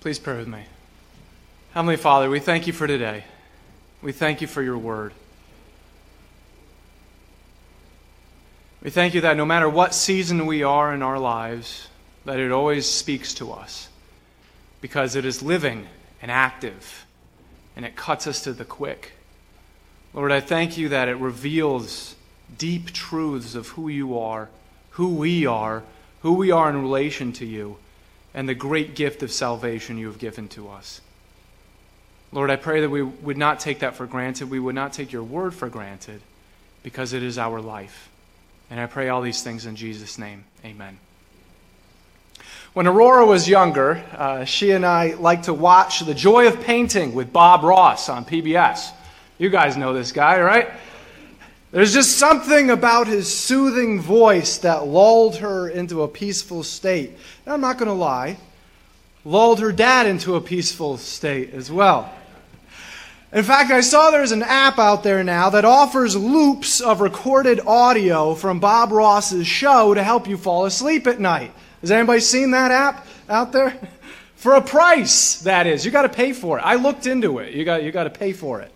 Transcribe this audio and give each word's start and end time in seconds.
Please 0.00 0.20
pray 0.20 0.36
with 0.36 0.46
me. 0.46 0.62
Heavenly 1.72 1.96
Father, 1.96 2.30
we 2.30 2.38
thank 2.38 2.68
you 2.68 2.72
for 2.72 2.86
today. 2.86 3.24
We 4.00 4.12
thank 4.12 4.40
you 4.40 4.46
for 4.46 4.62
your 4.62 4.78
word. 4.78 5.12
We 8.80 8.90
thank 8.90 9.14
you 9.14 9.22
that 9.22 9.36
no 9.36 9.44
matter 9.44 9.68
what 9.68 9.92
season 9.92 10.46
we 10.46 10.62
are 10.62 10.94
in 10.94 11.02
our 11.02 11.18
lives, 11.18 11.88
that 12.24 12.38
it 12.38 12.52
always 12.52 12.86
speaks 12.86 13.34
to 13.34 13.50
us 13.50 13.88
because 14.80 15.16
it 15.16 15.24
is 15.24 15.42
living 15.42 15.88
and 16.22 16.30
active 16.30 17.04
and 17.74 17.84
it 17.84 17.96
cuts 17.96 18.28
us 18.28 18.40
to 18.42 18.52
the 18.52 18.64
quick. 18.64 19.14
Lord, 20.14 20.30
I 20.30 20.40
thank 20.40 20.78
you 20.78 20.90
that 20.90 21.08
it 21.08 21.16
reveals 21.16 22.14
deep 22.56 22.92
truths 22.92 23.56
of 23.56 23.70
who 23.70 23.88
you 23.88 24.16
are, 24.16 24.48
who 24.90 25.08
we 25.16 25.44
are, 25.44 25.82
who 26.20 26.34
we 26.34 26.52
are 26.52 26.70
in 26.70 26.80
relation 26.80 27.32
to 27.32 27.44
you 27.44 27.78
and 28.34 28.48
the 28.48 28.54
great 28.54 28.94
gift 28.94 29.22
of 29.22 29.32
salvation 29.32 29.98
you 29.98 30.06
have 30.06 30.18
given 30.18 30.48
to 30.48 30.68
us. 30.68 31.00
Lord, 32.30 32.50
I 32.50 32.56
pray 32.56 32.82
that 32.82 32.90
we 32.90 33.02
would 33.02 33.38
not 33.38 33.58
take 33.58 33.78
that 33.80 33.96
for 33.96 34.06
granted. 34.06 34.50
We 34.50 34.60
would 34.60 34.74
not 34.74 34.92
take 34.92 35.12
your 35.12 35.22
word 35.22 35.54
for 35.54 35.68
granted 35.68 36.20
because 36.82 37.12
it 37.12 37.22
is 37.22 37.38
our 37.38 37.60
life. 37.60 38.10
And 38.70 38.78
I 38.78 38.86
pray 38.86 39.08
all 39.08 39.22
these 39.22 39.42
things 39.42 39.64
in 39.64 39.76
Jesus' 39.76 40.18
name. 40.18 40.44
Amen. 40.64 40.98
When 42.74 42.86
Aurora 42.86 43.24
was 43.24 43.48
younger, 43.48 44.04
uh, 44.12 44.44
she 44.44 44.72
and 44.72 44.84
I 44.84 45.14
liked 45.14 45.44
to 45.44 45.54
watch 45.54 46.00
The 46.00 46.14
Joy 46.14 46.46
of 46.48 46.60
Painting 46.60 47.14
with 47.14 47.32
Bob 47.32 47.64
Ross 47.64 48.10
on 48.10 48.26
PBS. 48.26 48.90
You 49.38 49.48
guys 49.48 49.76
know 49.76 49.94
this 49.94 50.12
guy, 50.12 50.40
right? 50.40 50.68
There's 51.70 51.92
just 51.92 52.16
something 52.16 52.70
about 52.70 53.08
his 53.08 53.32
soothing 53.32 54.00
voice 54.00 54.56
that 54.58 54.86
lulled 54.86 55.36
her 55.36 55.68
into 55.68 56.02
a 56.02 56.08
peaceful 56.08 56.62
state. 56.62 57.10
And 57.44 57.52
I'm 57.52 57.60
not 57.60 57.76
going 57.76 57.88
to 57.88 57.94
lie, 57.94 58.38
lulled 59.24 59.60
her 59.60 59.70
dad 59.70 60.06
into 60.06 60.36
a 60.36 60.40
peaceful 60.40 60.96
state 60.96 61.52
as 61.52 61.70
well. 61.70 62.10
In 63.34 63.44
fact, 63.44 63.70
I 63.70 63.82
saw 63.82 64.10
there's 64.10 64.32
an 64.32 64.42
app 64.42 64.78
out 64.78 65.02
there 65.02 65.22
now 65.22 65.50
that 65.50 65.66
offers 65.66 66.16
loops 66.16 66.80
of 66.80 67.02
recorded 67.02 67.60
audio 67.66 68.34
from 68.34 68.60
Bob 68.60 68.90
Ross's 68.90 69.46
show 69.46 69.92
to 69.92 70.02
help 70.02 70.26
you 70.26 70.38
fall 70.38 70.64
asleep 70.64 71.06
at 71.06 71.20
night. 71.20 71.52
Has 71.82 71.90
anybody 71.90 72.20
seen 72.20 72.52
that 72.52 72.70
app 72.70 73.06
out 73.28 73.52
there? 73.52 73.78
For 74.36 74.54
a 74.54 74.62
price, 74.62 75.40
that 75.40 75.66
is. 75.66 75.84
You 75.84 75.90
got 75.90 76.02
to 76.02 76.08
pay 76.08 76.32
for 76.32 76.60
it. 76.60 76.62
I 76.62 76.76
looked 76.76 77.08
into 77.08 77.40
it. 77.40 77.54
You 77.54 77.64
got, 77.64 77.82
you 77.82 77.90
got 77.90 78.04
to 78.04 78.10
pay 78.10 78.32
for 78.32 78.60
it. 78.60 78.72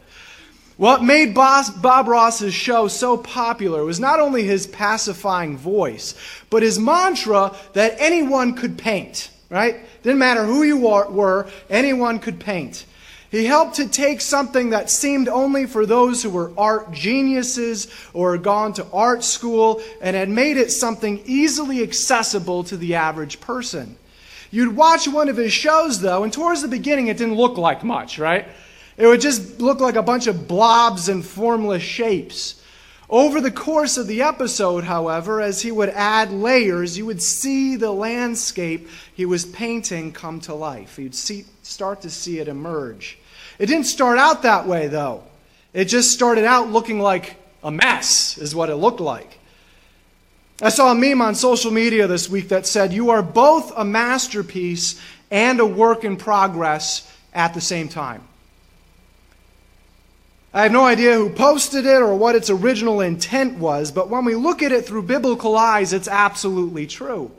What 0.83 1.05
made 1.05 1.33
Bob 1.33 2.08
Ross's 2.08 2.52
show 2.52 2.88
so 2.88 3.16
popular 3.16 3.84
was 3.84 4.00
not 4.00 4.19
only 4.19 4.42
his 4.42 4.66
pacifying 4.66 5.56
voice, 5.56 6.16
but 6.50 6.64
his 6.64 6.77
mantra 6.77 7.55
that 7.74 7.94
anyone 8.00 8.55
could 8.55 8.77
paint, 8.77 9.30
right? 9.48 9.77
Didn't 10.02 10.19
matter 10.19 10.44
who 10.44 10.64
you 10.64 10.78
were, 10.78 11.48
anyone 11.70 12.19
could 12.19 12.41
paint. 12.41 12.84
He 13.30 13.44
helped 13.44 13.77
to 13.77 13.86
take 13.86 14.20
something 14.20 14.70
that 14.70 14.91
seemed 14.91 15.28
only 15.28 15.66
for 15.66 15.86
those 15.86 16.20
who 16.20 16.30
were 16.30 16.50
art 16.58 16.91
geniuses 16.91 17.86
or 18.12 18.33
had 18.33 18.42
gone 18.42 18.72
to 18.72 18.86
art 18.92 19.22
school 19.22 19.80
and 20.00 20.17
had 20.17 20.30
made 20.30 20.56
it 20.56 20.72
something 20.72 21.22
easily 21.27 21.84
accessible 21.84 22.64
to 22.64 22.77
the 22.77 22.96
average 22.96 23.41
person. 23.41 23.94
You'd 24.50 24.74
watch 24.74 25.06
one 25.06 25.28
of 25.28 25.36
his 25.36 25.52
shows, 25.52 26.00
though, 26.00 26.24
and 26.24 26.33
towards 26.33 26.61
the 26.61 26.67
beginning 26.67 27.06
it 27.06 27.19
didn't 27.19 27.36
look 27.36 27.56
like 27.56 27.84
much, 27.84 28.19
right? 28.19 28.48
It 28.97 29.07
would 29.07 29.21
just 29.21 29.61
look 29.61 29.81
like 29.81 29.97
a 29.97 30.03
bunch 30.03 30.27
of 30.27 30.47
blobs 30.47 31.09
and 31.09 31.25
formless 31.25 31.83
shapes. 31.83 32.62
Over 33.09 33.41
the 33.41 33.51
course 33.51 33.98
of 33.98 34.07
the 34.07 34.23
episode, 34.23 34.85
however, 34.85 35.41
as 35.41 35.61
he 35.61 35.71
would 35.71 35.91
add 35.91 36.33
layers, 36.33 36.97
you 36.97 37.05
would 37.05 37.23
see 37.23 37.77
the 37.77 37.93
landscape 37.93 38.89
he 39.13 39.27
was 39.27 39.45
painting 39.45 40.13
come 40.13 40.41
to 40.41 40.55
life. 40.55 40.98
You'd 40.98 41.15
see, 41.15 41.45
start 41.63 42.01
to 42.03 42.11
see 42.11 42.39
it 42.39 42.48
emerge. 42.48 43.19
It 43.59 43.67
didn't 43.67 43.85
start 43.85 44.19
out 44.19 44.43
that 44.43 44.67
way, 44.67 44.89
though. 44.89 45.25
It 45.75 45.86
just 45.86 46.13
started 46.13 46.45
out 46.45 46.70
looking 46.70 47.01
like 47.01 47.36
a 47.63 47.70
mess, 47.70 48.39
is 48.39 48.55
what 48.55 48.70
it 48.70 48.77
looked 48.77 49.01
like. 49.01 49.39
I 50.63 50.69
saw 50.69 50.92
a 50.92 50.95
meme 50.95 51.20
on 51.20 51.35
social 51.35 51.70
media 51.70 52.07
this 52.07 52.31
week 52.31 52.48
that 52.48 52.67
said, 52.67 52.92
You 52.92 53.11
are 53.11 53.23
both 53.23 53.73
a 53.77 53.85
masterpiece 53.85 55.01
and 55.31 55.61
a 55.61 55.67
work 55.67 56.05
in 56.05 56.17
progress 56.17 57.13
at 57.35 57.52
the 57.52 57.61
same 57.61 57.89
time. 57.89 58.23
I 60.55 60.64
have 60.64 60.73
no 60.73 60.85
idea 60.85 61.14
who 61.14 61.30
posted 61.30 61.86
it 61.86 62.02
or 62.02 62.14
what 62.14 62.35
its 62.35 62.51
original 62.51 63.01
intent 63.01 63.57
was, 63.58 63.90
but 63.90 64.11
when 64.11 64.27
we 64.27 64.35
look 64.35 64.63
at 64.63 64.70
it 64.70 64.85
through 64.85 65.02
biblical 65.05 65.57
eyes, 65.57 65.95
it's 65.95 66.08
absolutely 66.08 66.86
true. 66.86 67.30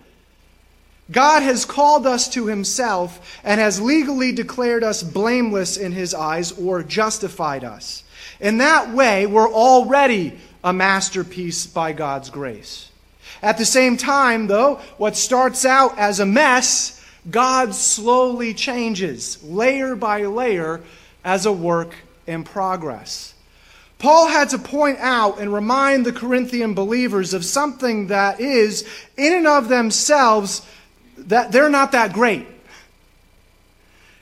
God 1.12 1.44
has 1.44 1.64
called 1.64 2.08
us 2.08 2.28
to 2.30 2.48
himself 2.48 3.40
and 3.44 3.60
has 3.60 3.80
legally 3.80 4.32
declared 4.32 4.84
us 4.84 5.04
blameless 5.04 5.78
in 5.78 5.92
his 5.92 6.16
eyes 6.16 6.54
or 6.54 6.82
justified 6.82 7.64
us. 7.64 8.04
In 8.40 8.58
that 8.58 8.92
way, 8.92 9.28
we're 9.28 9.52
already 9.52 10.40
a 10.64 10.74
masterpiece 10.74 11.68
by 11.68 11.94
God's 11.94 12.32
grace. 12.32 12.90
At 13.44 13.60
the 13.60 13.66
same 13.66 13.96
time, 13.96 14.48
though, 14.48 14.80
what 14.98 15.16
starts 15.16 15.66
out 15.66 16.00
as 16.00 16.20
a 16.20 16.26
mess, 16.26 17.04
God 17.30 17.76
slowly 17.76 18.56
changes, 18.56 19.44
layer 19.44 19.96
by 19.96 20.24
layer, 20.24 20.82
as 21.24 21.46
a 21.46 21.52
work 21.52 21.94
in 22.28 22.44
progress. 22.44 23.34
Paul 24.00 24.28
had 24.28 24.50
to 24.50 24.58
point 24.58 25.00
out 25.00 25.40
and 25.40 25.54
remind 25.54 26.06
the 26.06 26.12
Corinthian 26.12 26.74
believers 26.74 27.34
of 27.34 27.46
something 27.46 28.08
that 28.08 28.42
is, 28.42 28.86
in 29.16 29.34
and 29.34 29.48
of 29.48 29.70
themselves, 29.70 30.62
that 31.18 31.52
they're 31.52 31.70
not 31.70 31.94
that 31.94 32.12
great. 32.12 32.48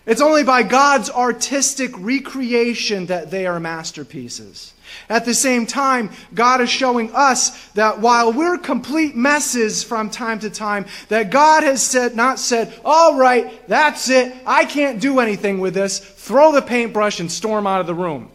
It's 0.06 0.22
only 0.22 0.44
by 0.44 0.64
God's 0.64 1.10
artistic 1.10 1.92
recreation 1.98 3.08
that 3.08 3.32
they 3.32 3.48
are 3.48 3.60
masterpieces. 3.60 4.74
At 5.10 5.26
the 5.26 5.34
same 5.34 5.66
time, 5.66 6.12
God 6.34 6.62
is 6.62 6.70
showing 6.70 7.14
us 7.14 7.68
that 7.72 8.00
while 8.00 8.32
we're 8.32 8.58
complete 8.58 9.16
messes 9.16 9.84
from 9.84 10.10
time 10.10 10.40
to 10.40 10.50
time, 10.50 10.86
that 11.10 11.32
God 11.32 11.64
has 11.64 11.82
said, 11.82 12.16
not 12.16 12.40
said, 12.40 12.74
all 12.86 13.18
right, 13.18 13.68
that's 13.68 14.10
it, 14.10 14.36
I 14.46 14.66
can't 14.66 15.02
do 15.02 15.20
anything 15.20 15.60
with 15.60 15.74
this, 15.74 16.00
throw 16.00 16.52
the 16.52 16.62
paintbrush 16.62 17.20
and 17.20 17.32
storm 17.32 17.68
out 17.68 17.82
of 17.82 17.88
the 17.88 17.96
room. 17.96 18.30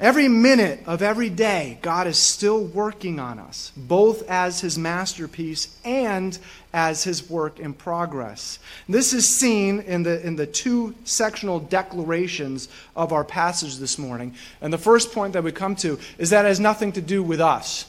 Every 0.00 0.28
minute 0.28 0.80
of 0.86 1.02
every 1.02 1.28
day, 1.28 1.78
God 1.82 2.06
is 2.06 2.16
still 2.16 2.64
working 2.64 3.20
on 3.20 3.38
us, 3.38 3.70
both 3.76 4.26
as 4.30 4.60
His 4.60 4.78
masterpiece 4.78 5.76
and 5.84 6.38
as 6.72 7.04
His 7.04 7.28
work 7.28 7.58
in 7.58 7.72
progress. 7.72 8.58
This 8.88 9.12
is 9.12 9.28
seen 9.28 9.80
in 9.80 10.02
the, 10.02 10.24
in 10.26 10.36
the 10.36 10.46
two 10.46 10.94
sectional 11.04 11.60
declarations 11.60 12.68
of 12.94 13.12
our 13.12 13.24
passage 13.24 13.76
this 13.76 13.98
morning. 13.98 14.34
And 14.60 14.72
the 14.72 14.78
first 14.78 15.12
point 15.12 15.32
that 15.32 15.44
we 15.44 15.52
come 15.52 15.76
to 15.76 15.98
is 16.18 16.30
that 16.30 16.44
it 16.44 16.48
has 16.48 16.60
nothing 16.60 16.92
to 16.92 17.00
do 17.00 17.22
with 17.22 17.40
us. 17.40 17.86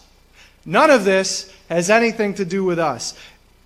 None 0.66 0.90
of 0.90 1.06
this 1.06 1.52
has 1.70 1.90
anything 1.90 2.36
to 2.36 2.46
do 2.46 2.64
with 2.64 2.80
us. 2.80 3.18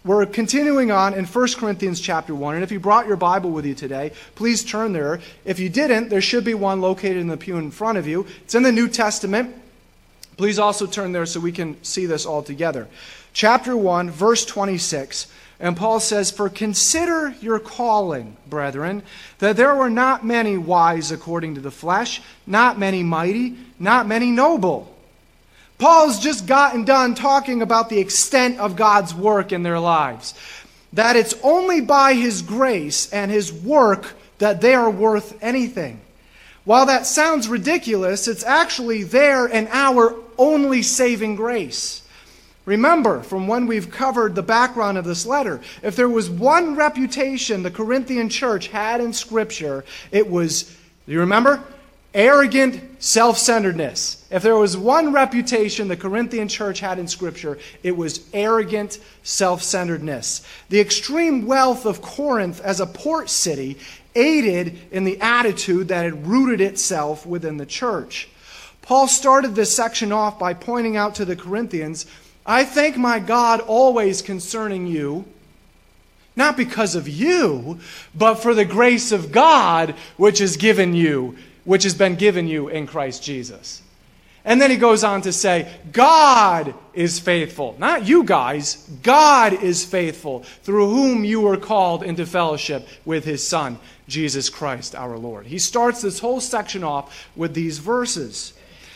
We're 0.06 0.26
continuing 0.28 0.92
on 0.92 1.16
in 1.16 1.26
1 1.26 1.48
Corinthians 1.54 2.00
chapter 2.00 2.36
1. 2.36 2.56
And 2.56 2.64
if 2.64 2.72
you 2.72 2.80
brought 2.80 3.08
your 3.08 3.16
Bible 3.16 3.50
with 3.50 3.66
you 3.66 3.74
today, 3.74 4.12
please 4.36 4.64
turn 4.64 4.94
there. 4.94 5.20
If 5.46 5.58
you 5.58 5.68
didn't, 5.68 6.10
there 6.10 6.22
should 6.22 6.44
be 6.44 6.54
one 6.54 6.80
located 6.80 7.18
in 7.18 7.28
the 7.28 7.38
pew 7.38 7.58
in 7.58 7.72
front 7.72 7.98
of 7.98 8.08
you. 8.08 8.28
It's 8.44 8.54
in 8.54 8.62
the 8.62 8.72
New 8.72 8.88
Testament. 8.88 9.56
Please 10.38 10.60
also 10.60 10.86
turn 10.86 11.12
there 11.12 11.26
so 11.26 11.40
we 11.40 11.52
can 11.52 11.84
see 11.84 12.06
this 12.06 12.26
all 12.26 12.44
together. 12.44 12.88
Chapter 13.36 13.78
1, 13.78 14.10
verse 14.10 14.44
26. 14.46 15.28
And 15.60 15.78
Paul 15.78 16.00
says, 16.00 16.32
For 16.32 16.50
consider 16.50 17.36
your 17.40 17.60
calling, 17.60 18.36
brethren, 18.48 19.04
that 19.38 19.56
there 19.56 19.76
were 19.76 19.92
not 19.92 20.26
many 20.26 20.58
wise 20.58 21.12
according 21.12 21.54
to 21.54 21.62
the 21.62 21.70
flesh, 21.70 22.24
not 22.48 22.80
many 22.80 23.04
mighty, 23.04 23.56
not 23.78 24.08
many 24.08 24.32
noble 24.32 24.96
Paul's 25.78 26.20
just 26.20 26.48
gotten 26.48 26.86
done 26.86 27.16
talking 27.16 27.62
about 27.62 27.90
the 27.90 28.00
extent 28.00 28.60
of 28.60 28.76
God's 28.76 29.14
work 29.14 29.52
in 29.52 29.64
their 29.64 29.80
lives. 29.80 30.34
That 30.94 31.18
it's 31.18 31.36
only 31.44 31.82
by 31.82 32.14
His 32.14 32.42
grace 32.42 33.12
and 33.12 33.30
His 33.30 33.52
work 33.52 34.14
that 34.38 34.62
they 34.62 34.74
are 34.74 34.90
worth 34.90 35.38
anything. 35.44 36.00
While 36.64 36.86
that 36.86 37.06
sounds 37.06 37.48
ridiculous, 37.48 38.28
it's 38.28 38.44
actually 38.44 39.04
their 39.04 39.46
and 39.46 39.68
our 39.70 40.16
only 40.38 40.82
saving 40.82 41.36
grace. 41.36 42.02
Remember 42.66 43.22
from 43.22 43.48
when 43.48 43.68
we've 43.68 43.92
covered 43.92 44.36
the 44.36 44.44
background 44.44 44.98
of 44.98 45.06
this 45.06 45.26
letter, 45.26 45.62
if 45.84 45.96
there 45.96 46.10
was 46.10 46.30
one 46.30 46.76
reputation 46.76 47.64
the 47.64 47.72
Corinthian 47.72 48.30
church 48.30 48.68
had 48.68 49.02
in 49.02 49.14
Scripture, 49.14 49.86
it 50.12 50.30
was, 50.30 50.64
do 51.06 51.12
you 51.12 51.20
remember? 51.20 51.64
arrogant 52.16 52.82
self 53.04 53.38
centeredness. 53.38 54.26
If 54.32 54.42
there 54.42 54.56
was 54.56 54.78
one 54.78 55.12
reputation 55.12 55.90
the 55.90 55.98
Corinthian 55.98 56.48
church 56.48 56.80
had 56.80 56.98
in 56.98 57.08
Scripture, 57.08 57.60
it 57.84 57.96
was 57.96 58.26
arrogant 58.34 59.00
self 59.22 59.62
centeredness. 59.62 60.42
The 60.70 60.80
extreme 60.80 61.46
wealth 61.46 61.86
of 61.86 62.02
Corinth 62.02 62.62
as 62.62 62.80
a 62.80 62.88
port 62.88 63.30
city 63.30 63.78
aided 64.16 64.80
in 64.92 65.04
the 65.04 65.20
attitude 65.20 65.90
that 65.90 66.06
had 66.06 66.26
rooted 66.26 66.62
itself 66.62 67.26
within 67.26 67.58
the 67.58 67.66
church. 67.66 68.30
Paul 68.82 69.08
started 69.08 69.56
this 69.56 69.76
section 69.76 70.12
off 70.14 70.40
by 70.40 70.54
pointing 70.54 70.96
out 70.96 71.16
to 71.16 71.26
the 71.26 71.36
Corinthians 71.36 72.06
I 72.46 72.64
thank 72.64 72.98
my 72.98 73.20
God 73.20 73.62
always 73.62 74.22
concerning 74.22 74.88
you 74.88 75.26
Not 76.36 76.58
because 76.58 76.96
of 76.96 77.08
you, 77.08 77.80
but 78.14 78.36
for 78.36 78.54
the 78.54 78.66
grace 78.66 79.12
of 79.12 79.32
God 79.32 79.96
which 80.18 80.42
is 80.42 80.58
given 80.58 80.94
you, 80.94 81.38
which 81.64 81.84
has 81.84 81.94
been 81.94 82.16
given 82.16 82.48
you 82.48 82.68
in 82.68 82.88
Christ 82.88 83.24
Jesus. 83.24 83.82
And 84.44 84.62
then 84.62 84.70
he 84.70 84.78
goes 84.78 85.04
on 85.04 85.22
to 85.22 85.34
say, 85.34 85.74
God 85.92 86.76
is 86.94 87.20
faithful. 87.20 87.76
Not 87.80 88.06
you 88.06 88.24
guys. 88.24 88.88
God 89.02 89.64
is 89.64 89.84
faithful, 89.84 90.44
through 90.62 90.90
whom 90.90 91.24
you 91.24 91.42
were 91.42 91.58
called 91.58 92.04
into 92.04 92.28
fellowship 92.28 92.88
with 93.06 93.26
his 93.26 93.48
Son, 93.48 93.80
Jesus 94.08 94.52
Christ 94.52 94.94
our 94.94 95.18
Lord. 95.18 95.48
He 95.48 95.58
starts 95.58 96.02
this 96.02 96.20
whole 96.20 96.42
section 96.42 96.84
off 96.84 97.28
with 97.36 97.56
these 97.56 97.80
verses. 97.80 98.54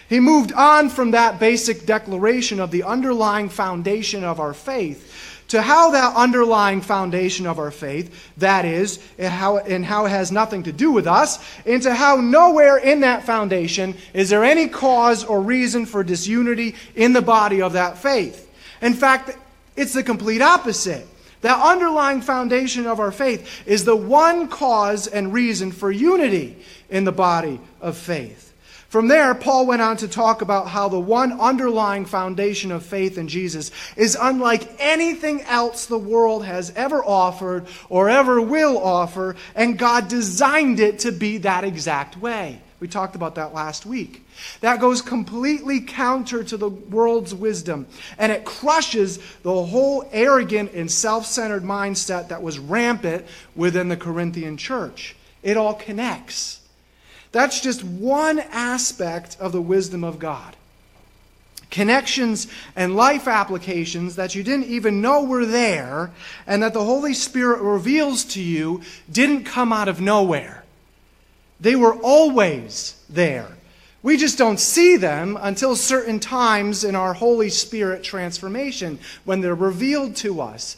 He 0.10 0.20
moved 0.20 0.52
on 0.54 0.90
from 0.90 1.12
that 1.12 1.40
basic 1.40 1.86
declaration 1.86 2.60
of 2.60 2.72
the 2.72 2.84
underlying 2.84 3.48
foundation 3.48 4.24
of 4.24 4.40
our 4.40 4.54
faith 4.54 5.06
to 5.50 5.62
how 5.62 5.92
that 5.92 6.16
underlying 6.16 6.80
foundation 6.80 7.48
of 7.48 7.58
our 7.60 7.72
faith, 7.72 8.32
that 8.38 8.66
is, 8.66 9.00
and 9.18 9.34
how, 9.34 9.58
and 9.58 9.84
how 9.84 10.06
it 10.06 10.10
has 10.10 10.32
nothing 10.32 10.64
to 10.64 10.72
do 10.72 10.92
with 10.92 11.08
us, 11.08 11.40
into 11.66 11.94
how 11.94 12.18
nowhere 12.18 12.78
in 12.78 13.02
that 13.02 13.24
foundation 13.24 13.96
is 14.14 14.30
there 14.30 14.44
any 14.44 14.68
cause 14.68 15.24
or 15.24 15.42
reason 15.42 15.86
for 15.86 16.04
disunity 16.04 16.76
in 16.96 17.14
the 17.14 17.22
body 17.22 17.62
of 17.62 17.74
that 17.74 17.98
faith. 17.98 18.48
In 18.82 18.94
fact, 18.94 19.38
it's 19.76 19.94
the 19.94 20.04
complete 20.04 20.42
opposite. 20.42 21.08
That 21.42 21.60
underlying 21.64 22.22
foundation 22.22 22.86
of 22.86 23.00
our 23.00 23.12
faith 23.12 23.64
is 23.66 23.86
the 23.86 23.96
one 23.96 24.50
cause 24.50 25.08
and 25.08 25.34
reason 25.34 25.72
for 25.72 25.92
unity 25.92 26.58
in 26.90 27.06
the 27.06 27.12
body 27.12 27.60
of 27.82 27.98
faith. 27.98 28.49
From 28.90 29.08
there, 29.08 29.36
Paul 29.36 29.68
went 29.68 29.84
on 29.84 29.98
to 29.98 30.08
talk 30.08 30.42
about 30.42 30.68
how 30.68 30.90
the 30.90 31.00
one 31.00 31.40
underlying 31.40 32.06
foundation 32.06 32.72
of 32.72 32.84
faith 32.84 33.20
in 33.20 33.28
Jesus 33.28 33.70
is 33.96 34.18
unlike 34.20 34.68
anything 34.80 35.44
else 35.44 35.86
the 35.86 36.00
world 36.00 36.44
has 36.44 36.74
ever 36.76 37.06
offered 37.06 37.68
or 37.88 38.10
ever 38.10 38.42
will 38.42 38.80
offer, 38.80 39.36
and 39.54 39.78
God 39.78 40.08
designed 40.08 40.80
it 40.80 41.00
to 41.00 41.12
be 41.12 41.38
that 41.38 41.64
exact 41.64 42.18
way. 42.18 42.64
We 42.80 42.88
talked 42.88 43.16
about 43.16 43.36
that 43.36 43.54
last 43.54 43.86
week. 43.86 44.26
That 44.62 44.80
goes 44.80 45.04
completely 45.04 45.82
counter 45.82 46.44
to 46.46 46.58
the 46.58 46.70
world's 46.70 47.36
wisdom, 47.36 47.86
and 48.18 48.32
it 48.32 48.44
crushes 48.44 49.20
the 49.44 49.66
whole 49.66 50.10
arrogant 50.12 50.72
and 50.74 50.92
self 50.92 51.28
centered 51.28 51.64
mindset 51.64 52.30
that 52.30 52.42
was 52.42 52.58
rampant 52.58 53.28
within 53.56 53.90
the 53.90 53.98
Corinthian 53.98 54.58
church. 54.58 55.16
It 55.44 55.58
all 55.58 55.76
connects. 55.76 56.59
That's 57.32 57.62
just 57.62 57.84
one 57.84 58.40
aspect 58.40 59.38
of 59.40 59.52
the 59.52 59.62
wisdom 59.62 60.04
of 60.04 60.20
God. 60.20 60.56
Connections 61.70 62.48
and 62.76 62.96
life 62.96 63.28
applications 63.28 64.16
that 64.16 64.34
you 64.34 64.42
didn't 64.42 64.66
even 64.66 65.02
know 65.02 65.24
were 65.24 65.46
there 65.46 66.10
and 66.48 66.64
that 66.64 66.74
the 66.74 66.84
Holy 66.84 67.14
Spirit 67.14 67.62
reveals 67.62 68.26
to 68.26 68.42
you 68.42 68.82
didn't 69.12 69.44
come 69.44 69.72
out 69.72 69.88
of 69.88 70.02
nowhere. 70.02 70.64
They 71.60 71.76
were 71.76 71.94
always 71.96 73.04
there. 73.08 73.50
We 74.02 74.18
just 74.18 74.38
don't 74.38 74.60
see 74.60 74.96
them 74.96 75.38
until 75.40 75.76
certain 75.76 76.20
times 76.20 76.84
in 76.84 76.96
our 76.96 77.14
Holy 77.14 77.50
Spirit 77.50 78.02
transformation 78.02 78.98
when 79.26 79.42
they're 79.42 79.54
revealed 79.54 80.16
to 80.18 80.42
us, 80.42 80.78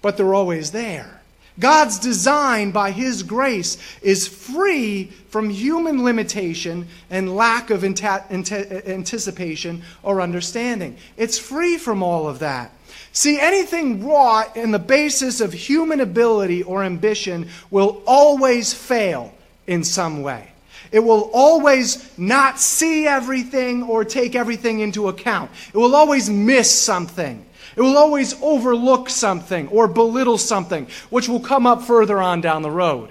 but 0.00 0.16
they're 0.16 0.34
always 0.34 0.72
there. 0.72 1.21
God's 1.58 1.98
design 1.98 2.70
by 2.70 2.90
His 2.90 3.22
grace 3.22 3.76
is 4.00 4.26
free 4.26 5.12
from 5.28 5.50
human 5.50 6.02
limitation 6.04 6.88
and 7.10 7.36
lack 7.36 7.70
of 7.70 7.84
anticipation 7.84 9.82
or 10.02 10.20
understanding. 10.20 10.96
It's 11.16 11.38
free 11.38 11.76
from 11.76 12.02
all 12.02 12.28
of 12.28 12.38
that. 12.38 12.72
See, 13.12 13.38
anything 13.38 14.06
wrought 14.06 14.56
in 14.56 14.70
the 14.70 14.78
basis 14.78 15.40
of 15.40 15.52
human 15.52 16.00
ability 16.00 16.62
or 16.62 16.82
ambition 16.82 17.48
will 17.70 18.02
always 18.06 18.72
fail 18.72 19.34
in 19.66 19.84
some 19.84 20.22
way. 20.22 20.48
It 20.90 21.00
will 21.00 21.30
always 21.32 22.10
not 22.18 22.58
see 22.58 23.06
everything 23.06 23.82
or 23.82 24.04
take 24.04 24.34
everything 24.34 24.80
into 24.80 25.08
account. 25.08 25.50
It 25.72 25.76
will 25.76 25.94
always 25.94 26.28
miss 26.28 26.70
something. 26.70 27.44
It 27.76 27.80
will 27.80 27.96
always 27.96 28.40
overlook 28.42 29.08
something 29.08 29.68
or 29.68 29.88
belittle 29.88 30.38
something, 30.38 30.86
which 31.10 31.28
will 31.28 31.40
come 31.40 31.66
up 31.66 31.82
further 31.82 32.20
on 32.20 32.40
down 32.40 32.62
the 32.62 32.70
road. 32.70 33.10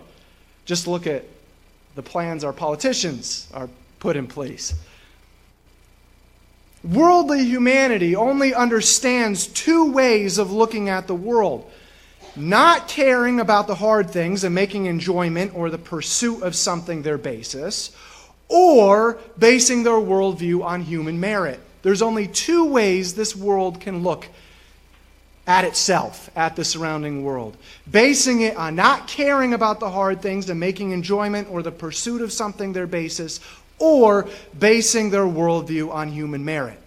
Just 0.65 0.87
look 0.87 1.07
at 1.07 1.25
the 1.95 2.03
plans 2.03 2.43
our 2.43 2.53
politicians 2.53 3.47
are 3.53 3.69
put 3.99 4.15
in 4.15 4.27
place. 4.27 4.73
Worldly 6.83 7.45
humanity 7.45 8.15
only 8.15 8.53
understands 8.53 9.47
two 9.47 9.91
ways 9.91 10.37
of 10.37 10.51
looking 10.51 10.89
at 10.89 11.07
the 11.07 11.15
world 11.15 11.69
not 12.35 12.87
caring 12.87 13.39
about 13.39 13.67
the 13.67 13.75
hard 13.75 14.09
things 14.09 14.43
and 14.43 14.55
making 14.55 14.85
enjoyment 14.85 15.53
or 15.55 15.69
the 15.69 15.77
pursuit 15.77 16.43
of 16.43 16.55
something 16.55 17.01
their 17.01 17.17
basis, 17.17 17.95
or 18.47 19.19
basing 19.37 19.83
their 19.83 19.93
worldview 19.93 20.63
on 20.63 20.81
human 20.81 21.19
merit. 21.19 21.59
There's 21.81 22.01
only 22.01 22.27
two 22.27 22.65
ways 22.65 23.13
this 23.13 23.35
world 23.35 23.79
can 23.79 24.03
look 24.03 24.27
at 25.51 25.65
itself, 25.65 26.29
at 26.33 26.55
the 26.55 26.63
surrounding 26.63 27.25
world, 27.25 27.57
basing 27.89 28.39
it 28.39 28.55
on 28.55 28.73
not 28.73 29.05
caring 29.05 29.53
about 29.53 29.81
the 29.81 29.89
hard 29.89 30.21
things 30.21 30.49
and 30.49 30.57
making 30.57 30.91
enjoyment 30.91 31.45
or 31.51 31.61
the 31.61 31.71
pursuit 31.71 32.21
of 32.21 32.31
something 32.31 32.71
their 32.71 32.87
basis, 32.87 33.41
or 33.77 34.29
basing 34.57 35.09
their 35.09 35.25
worldview 35.25 35.91
on 35.91 36.07
human 36.07 36.45
merit. 36.45 36.79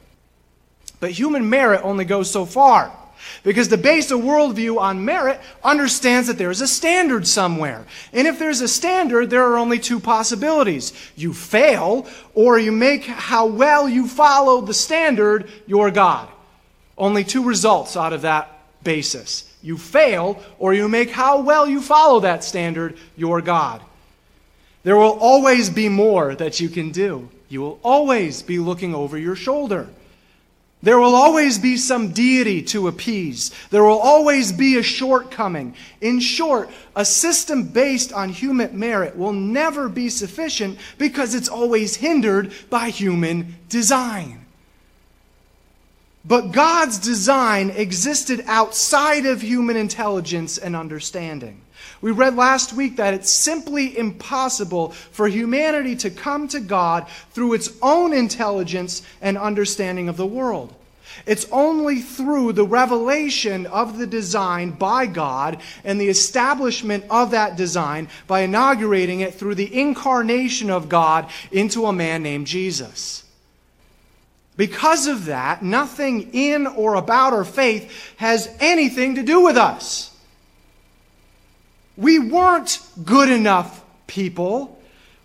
But 0.99 1.11
human 1.11 1.51
merit 1.51 1.83
only 1.85 2.07
goes 2.07 2.31
so 2.31 2.47
far. 2.47 2.91
Because 3.43 3.69
to 3.69 3.77
base 3.77 4.11
a 4.11 4.15
worldview 4.15 4.79
on 4.79 5.05
merit 5.05 5.41
understands 5.63 6.29
that 6.29 6.39
there 6.39 6.51
is 6.51 6.63
a 6.63 6.67
standard 6.67 7.27
somewhere. 7.27 7.85
And 8.15 8.27
if 8.27 8.39
there's 8.39 8.63
a 8.63 8.69
standard, 8.69 9.29
there 9.29 9.45
are 9.45 9.59
only 9.59 9.79
two 9.79 10.01
possibilities. 10.01 10.95
You 11.17 11.35
fail, 11.35 12.07
or 12.35 12.59
you 12.59 12.73
make 12.73 13.05
how 13.05 13.47
well 13.47 13.89
you 13.89 14.09
follow 14.09 14.63
the 14.63 14.75
standard 14.75 15.51
your 15.67 15.91
God. 15.91 16.29
Only 16.97 17.25
two 17.25 17.43
results 17.43 17.97
out 17.97 18.13
of 18.13 18.23
that 18.23 18.54
basis. 18.85 19.51
You 19.63 19.79
fail, 19.79 20.43
or 20.59 20.75
you 20.75 20.89
make 20.89 21.11
how 21.11 21.41
well 21.41 21.67
you 21.67 21.81
follow 21.81 22.21
that 22.21 22.45
standard 22.45 22.97
your 23.17 23.41
God. 23.41 23.81
There 24.83 24.97
will 24.97 25.19
always 25.19 25.71
be 25.71 25.89
more 25.89 26.35
that 26.35 26.61
you 26.61 26.69
can 26.69 26.91
do. 26.93 27.31
You 27.49 27.63
will 27.63 27.81
always 27.83 28.43
be 28.43 28.59
looking 28.59 28.95
over 28.95 29.17
your 29.19 29.37
shoulder. 29.37 29.89
There 30.83 30.99
will 30.99 31.15
always 31.15 31.59
be 31.59 31.79
some 31.79 32.13
deity 32.13 32.61
to 32.65 32.89
appease. 32.89 33.51
There 33.71 33.83
will 33.83 33.99
always 33.99 34.53
be 34.53 34.77
a 34.77 34.83
shortcoming. 34.83 35.75
In 36.03 36.21
short, 36.21 36.69
a 36.95 37.07
system 37.07 37.69
based 37.69 38.13
on 38.13 38.29
human 38.29 38.79
merit 38.79 39.17
will 39.17 39.33
never 39.33 39.89
be 39.89 40.11
sufficient 40.11 40.79
because 40.99 41.35
it's 41.35 41.49
always 41.49 41.97
hindered 41.97 42.53
by 42.69 42.91
human 42.91 43.57
design. 43.71 44.44
But 46.25 46.53
God's 46.53 46.99
design 46.99 47.71
existed 47.71 48.43
outside 48.47 49.27
of 49.27 49.43
human 49.43 49.77
intelligence 49.77 50.57
and 50.57 50.75
understanding. 50.75 51.61
We 52.01 52.13
read 52.13 52.35
last 52.35 52.73
week 52.73 52.97
that 52.97 53.13
it's 53.13 53.31
simply 53.31 53.97
impossible 53.97 54.91
for 54.91 55.29
humanity 55.29 55.97
to 55.97 56.11
come 56.11 56.49
to 56.49 56.61
God 56.61 57.07
through 57.33 57.53
its 57.55 57.71
own 57.83 58.15
intelligence 58.15 59.03
and 59.21 59.37
understanding 59.37 60.09
of 60.09 60.17
the 60.17 60.27
world. 60.27 60.75
It's 61.27 61.47
only 61.53 62.01
through 62.01 62.53
the 62.53 62.67
revelation 62.67 63.67
of 63.67 63.99
the 63.99 64.07
design 64.07 64.73
by 64.73 65.07
God 65.07 65.61
and 65.85 66.01
the 66.01 66.09
establishment 66.09 67.05
of 67.11 67.31
that 67.33 67.57
design 67.57 68.09
by 68.27 68.41
inaugurating 68.41 69.21
it 69.21 69.35
through 69.35 69.55
the 69.55 69.79
incarnation 69.79 70.71
of 70.71 70.89
God 70.89 71.31
into 71.53 71.87
a 71.87 71.93
man 71.93 72.23
named 72.23 72.47
Jesus. 72.47 73.25
Because 74.57 75.07
of 75.07 75.25
that, 75.27 75.63
nothing 75.63 76.31
in 76.33 76.67
or 76.67 76.95
about 76.95 77.33
our 77.33 77.45
faith 77.45 78.15
has 78.17 78.49
anything 78.61 79.17
to 79.17 79.23
do 79.23 79.41
with 79.41 79.57
us. 79.57 80.17
We 81.97 82.19
weren't 82.19 82.81
good 83.05 83.29
enough 83.29 83.85
people 84.07 84.81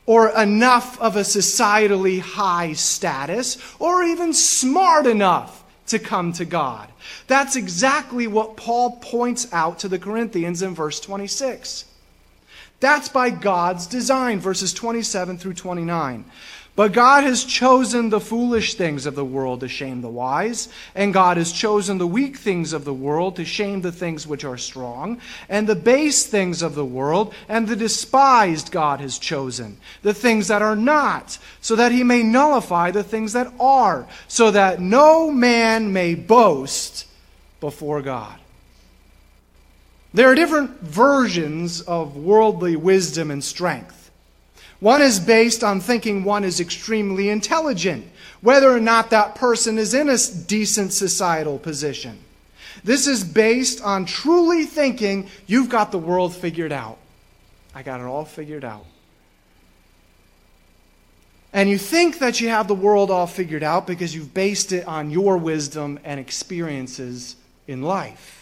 or 0.06 0.30
enough 0.30 1.00
of 1.00 1.16
a 1.16 1.22
societally 1.22 2.20
high 2.20 2.74
status 2.74 3.58
or 3.80 4.04
even 4.04 4.34
smart 4.34 5.06
enough 5.06 5.64
to 5.88 6.00
come 6.00 6.34
to 6.34 6.46
God. 6.46 6.90
That's 7.28 7.56
exactly 7.56 8.26
what 8.28 8.58
Paul 8.58 8.98
points 8.98 9.48
out 9.52 9.80
to 9.80 9.88
the 9.88 10.00
Corinthians 10.00 10.62
in 10.62 10.74
verse 10.74 11.00
26. 11.00 11.86
That's 12.80 13.10
by 13.10 13.30
God's 13.30 13.88
design, 13.88 14.40
verses 14.40 14.74
27 14.74 15.38
through 15.38 15.56
29. 15.56 16.26
But 16.80 16.94
God 16.94 17.26
has 17.26 17.44
chosen 17.44 18.10
the 18.10 18.22
foolish 18.22 18.76
things 18.76 19.06
of 19.06 19.14
the 19.14 19.26
world 19.26 19.60
to 19.60 19.68
shame 19.68 20.00
the 20.00 20.08
wise, 20.08 20.70
and 20.96 21.14
God 21.14 21.36
has 21.36 21.52
chosen 21.52 21.98
the 21.98 22.08
weak 22.08 22.38
things 22.38 22.72
of 22.72 22.86
the 22.86 22.94
world 22.94 23.36
to 23.36 23.44
shame 23.44 23.82
the 23.82 23.92
things 23.92 24.26
which 24.26 24.46
are 24.46 24.58
strong, 24.58 25.20
and 25.50 25.68
the 25.68 25.76
base 25.76 26.26
things 26.26 26.62
of 26.62 26.76
the 26.76 26.86
world, 26.86 27.34
and 27.50 27.68
the 27.68 27.76
despised 27.76 28.72
God 28.72 29.02
has 29.02 29.20
chosen, 29.20 29.76
the 30.04 30.14
things 30.14 30.48
that 30.48 30.62
are 30.62 30.78
not, 30.78 31.38
so 31.60 31.76
that 31.76 31.92
he 31.92 32.02
may 32.02 32.24
nullify 32.24 32.92
the 32.92 33.04
things 33.04 33.34
that 33.34 33.52
are, 33.60 34.08
so 34.30 34.50
that 34.50 34.80
no 34.80 35.30
man 35.30 35.92
may 35.92 36.16
boast 36.16 37.08
before 37.60 38.02
God. 38.02 38.40
There 40.14 40.32
are 40.32 40.36
different 40.36 40.80
versions 40.80 41.82
of 41.82 42.16
worldly 42.16 42.78
wisdom 42.78 43.32
and 43.32 43.44
strength. 43.44 43.99
One 44.80 45.02
is 45.02 45.20
based 45.20 45.64
on 45.64 45.82
thinking 45.82 46.24
one 46.24 46.44
is 46.44 46.60
extremely 46.60 47.30
intelligent, 47.30 48.08
whether 48.42 48.72
or 48.72 48.80
not 48.80 49.10
that 49.10 49.36
person 49.36 49.78
is 49.78 49.94
in 49.94 50.10
a 50.10 50.18
decent 50.48 50.94
societal 50.94 51.60
position. 51.60 52.18
This 52.84 53.08
is 53.08 53.24
based 53.24 53.82
on 53.82 54.06
truly 54.06 54.66
thinking 54.66 55.30
you've 55.48 55.70
got 55.70 55.92
the 55.92 55.98
world 55.98 56.34
figured 56.34 56.72
out. 56.72 56.98
I 57.76 57.84
got 57.84 58.00
it 58.00 58.06
all 58.06 58.26
figured 58.26 58.64
out. 58.64 58.86
And 61.52 61.70
you 61.70 61.78
think 61.78 62.20
that 62.20 62.40
you 62.40 62.50
have 62.50 62.68
the 62.68 62.76
world 62.76 63.10
all 63.10 63.28
figured 63.28 63.64
out 63.64 63.88
because 63.88 64.14
you've 64.14 64.34
based 64.34 64.72
it 64.72 64.88
on 64.88 65.10
your 65.10 65.38
wisdom 65.38 66.00
and 66.04 66.20
experiences 66.20 67.36
in 67.68 67.82
life. 67.82 68.39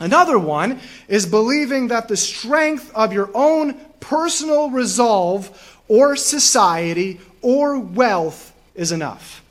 Another 0.00 0.38
one 0.38 0.80
is 1.08 1.26
believing 1.26 1.88
that 1.88 2.08
the 2.08 2.16
strength 2.16 2.90
of 2.94 3.12
your 3.12 3.30
own 3.34 3.74
personal 4.00 4.70
resolve 4.70 5.78
or 5.88 6.16
society 6.16 7.20
or 7.42 7.78
wealth 7.78 8.52
is 8.74 8.92
enough. 8.92 9.42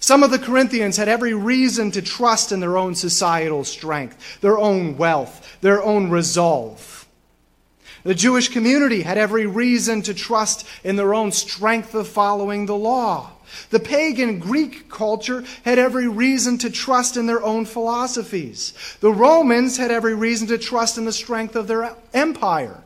Some 0.00 0.22
of 0.22 0.30
the 0.30 0.38
Corinthians 0.38 0.96
had 0.96 1.08
every 1.08 1.34
reason 1.34 1.90
to 1.92 2.02
trust 2.02 2.50
in 2.50 2.60
their 2.60 2.76
own 2.76 2.94
societal 2.94 3.64
strength, 3.64 4.40
their 4.40 4.58
own 4.58 4.96
wealth, 4.96 5.58
their 5.60 5.82
own 5.82 6.10
resolve. 6.10 7.06
The 8.04 8.14
Jewish 8.14 8.48
community 8.48 9.02
had 9.02 9.18
every 9.18 9.46
reason 9.46 10.02
to 10.02 10.14
trust 10.14 10.66
in 10.82 10.96
their 10.96 11.14
own 11.14 11.30
strength 11.32 11.94
of 11.94 12.08
following 12.08 12.66
the 12.66 12.76
law. 12.76 13.32
The 13.70 13.80
pagan 13.80 14.38
Greek 14.38 14.88
culture 14.88 15.44
had 15.64 15.78
every 15.78 16.08
reason 16.08 16.58
to 16.58 16.70
trust 16.70 17.16
in 17.16 17.26
their 17.26 17.42
own 17.42 17.64
philosophies. 17.64 18.72
The 19.00 19.12
Romans 19.12 19.76
had 19.76 19.90
every 19.90 20.14
reason 20.14 20.46
to 20.48 20.58
trust 20.58 20.98
in 20.98 21.04
the 21.04 21.12
strength 21.12 21.56
of 21.56 21.66
their 21.66 21.94
empire. 22.12 22.82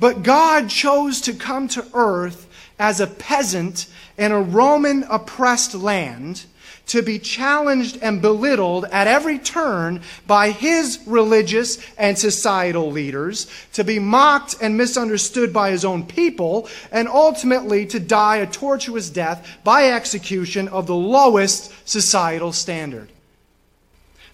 But 0.00 0.22
God 0.22 0.70
chose 0.70 1.20
to 1.22 1.32
come 1.32 1.68
to 1.68 1.86
earth 1.92 2.46
as 2.78 3.00
a 3.00 3.06
peasant 3.06 3.86
in 4.16 4.32
a 4.32 4.40
Roman 4.40 5.04
oppressed 5.04 5.74
land 5.74 6.44
to 6.88 7.02
be 7.02 7.18
challenged 7.18 7.98
and 8.02 8.20
belittled 8.20 8.84
at 8.86 9.06
every 9.06 9.38
turn 9.38 10.02
by 10.26 10.50
his 10.50 10.98
religious 11.06 11.78
and 11.96 12.18
societal 12.18 12.90
leaders, 12.90 13.46
to 13.72 13.84
be 13.84 13.98
mocked 13.98 14.56
and 14.60 14.76
misunderstood 14.76 15.52
by 15.52 15.70
his 15.70 15.84
own 15.84 16.04
people, 16.04 16.68
and 16.90 17.08
ultimately 17.08 17.86
to 17.86 18.00
die 18.00 18.38
a 18.38 18.46
tortuous 18.46 19.08
death 19.10 19.58
by 19.64 19.90
execution 19.90 20.68
of 20.68 20.86
the 20.86 20.94
lowest 20.94 21.72
societal 21.88 22.52
standard. 22.52 23.10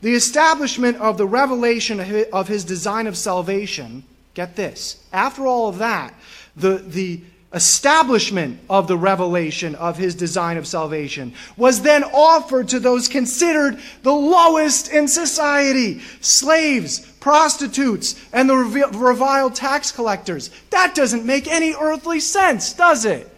The 0.01 0.15
establishment 0.15 0.99
of 0.99 1.19
the 1.19 1.27
revelation 1.27 2.27
of 2.33 2.49
his 2.49 2.65
design 2.65 3.07
of 3.07 3.17
salvation, 3.17 4.05
get 4.35 4.55
this, 4.55 5.03
after 5.13 5.47
all 5.47 5.69
of 5.69 5.79
that, 5.79 6.15
the, 6.57 6.77
the 6.77 7.21
establishment 7.55 8.59
of 8.69 8.89
the 8.89 8.97
revelation 8.97 9.75
of 9.77 9.97
his 9.97 10.15
design 10.15 10.57
of 10.57 10.67
salvation 10.67 11.33
was 11.57 11.83
then 11.83 12.03
offered 12.05 12.69
to 12.69 12.81
those 12.81 13.07
considered 13.09 13.79
the 14.03 14.13
lowest 14.13 14.93
in 14.93 15.07
society 15.07 16.01
slaves, 16.21 17.01
prostitutes, 17.21 18.21
and 18.33 18.51
the 18.51 18.57
reviled 18.57 19.55
tax 19.55 19.93
collectors. 19.93 20.51
That 20.71 20.95
doesn't 20.95 21.25
make 21.25 21.47
any 21.47 21.75
earthly 21.75 22.21
sense, 22.21 22.73
does 22.73 23.05
it? 23.05 23.31